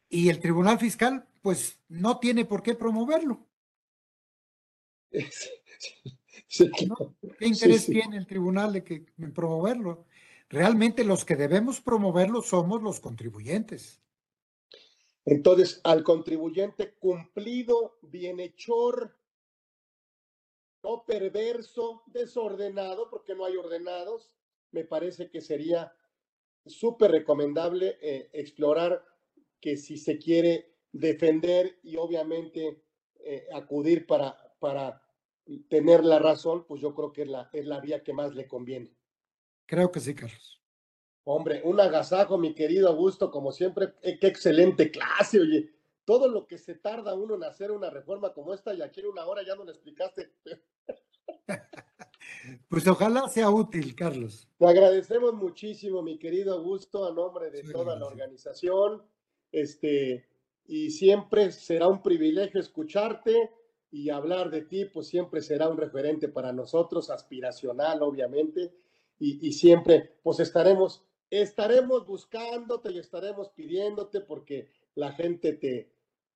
[0.09, 3.47] Y el Tribunal Fiscal, pues, no tiene por qué promoverlo.
[6.49, 10.05] ¿Qué interés tiene el tribunal de que, en promoverlo?
[10.49, 14.01] Realmente los que debemos promoverlo somos los contribuyentes.
[15.25, 19.17] Entonces, al contribuyente cumplido, bienhechor,
[20.83, 24.31] no perverso, desordenado, porque no hay ordenados,
[24.77, 25.91] me parece que sería
[26.63, 29.03] súper recomendable eh, explorar
[29.59, 32.83] que si se quiere defender y obviamente
[33.15, 35.01] eh, acudir para, para
[35.67, 38.47] tener la razón, pues yo creo que es la, es la vía que más le
[38.47, 38.95] conviene.
[39.65, 40.61] Creo que sí, Carlos.
[41.23, 45.73] Hombre, un agasajo, mi querido Augusto, como siempre, eh, qué excelente clase, oye.
[46.05, 49.07] Todo lo que se tarda uno en hacer una reforma como esta, y aquí en
[49.07, 50.31] una hora ya no le explicaste.
[52.69, 54.47] Pues ojalá sea útil, Carlos.
[54.57, 59.03] Te agradecemos muchísimo, mi querido Augusto, a nombre de toda la organización.
[59.51, 60.25] Este,
[60.65, 63.51] y siempre será un privilegio escucharte
[63.91, 68.73] y hablar de ti, pues siempre será un referente para nosotros, aspiracional, obviamente.
[69.19, 75.89] Y, siempre, pues estaremos, estaremos buscándote y estaremos pidiéndote porque la gente te,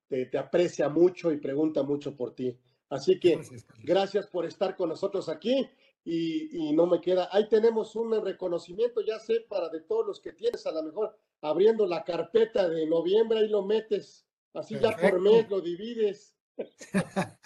[0.07, 2.57] te, te aprecia mucho y pregunta mucho por ti.
[2.89, 3.39] Así que
[3.83, 5.69] gracias, por estar con nosotros aquí
[6.03, 7.29] y, no me queda.
[7.31, 11.17] Ahí tenemos un reconocimiento, ya sé, para de todos los que tienes, a lo mejor
[11.41, 16.35] abriendo la carpeta de noviembre, ahí lo metes, así ya por mes lo divides.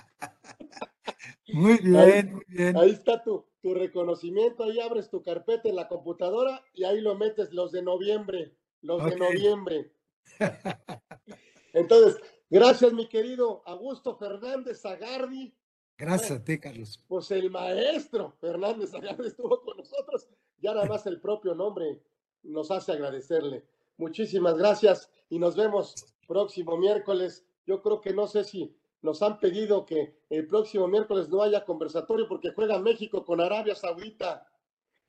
[1.53, 2.77] muy bien, muy bien.
[2.77, 7.15] Ahí está tu, tu reconocimiento, ahí abres tu carpeta en la computadora y ahí lo
[7.15, 9.91] metes los de noviembre, los de noviembre.
[11.73, 15.53] Entonces, Gracias, mi querido Augusto Fernández Zagardi.
[15.97, 16.99] Gracias a ti, Carlos.
[17.07, 20.27] Pues el maestro Fernández Zagardi estuvo con nosotros.
[20.57, 22.01] Ya nada más el propio nombre
[22.43, 23.65] nos hace agradecerle.
[23.97, 27.45] Muchísimas gracias y nos vemos próximo miércoles.
[27.65, 31.63] Yo creo que no sé si nos han pedido que el próximo miércoles no haya
[31.63, 34.47] conversatorio porque juega México con Arabia Saudita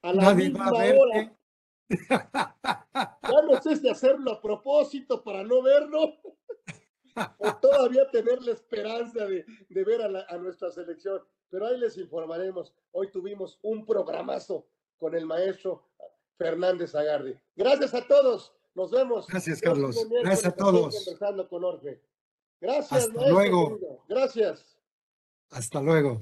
[0.02, 1.36] a la misma hora.
[1.88, 6.14] Ya no sé si hacerlo a propósito para no verlo
[7.38, 11.22] o todavía tener la esperanza de, ver a, nuestra selección.
[11.50, 12.74] Pero ahí les informaremos.
[12.92, 14.66] Hoy tuvimos un programazo
[14.98, 15.86] con el maestro
[16.36, 17.34] Fernández Agardi.
[17.54, 18.52] Gracias a todos.
[18.74, 19.26] Nos vemos.
[19.26, 19.96] Gracias, Carlos.
[20.22, 21.16] Gracias a todos.
[21.48, 21.64] con
[22.60, 23.04] Gracias.
[23.04, 23.78] Hasta luego.
[24.08, 24.76] Gracias.
[25.50, 26.20] Hasta luego.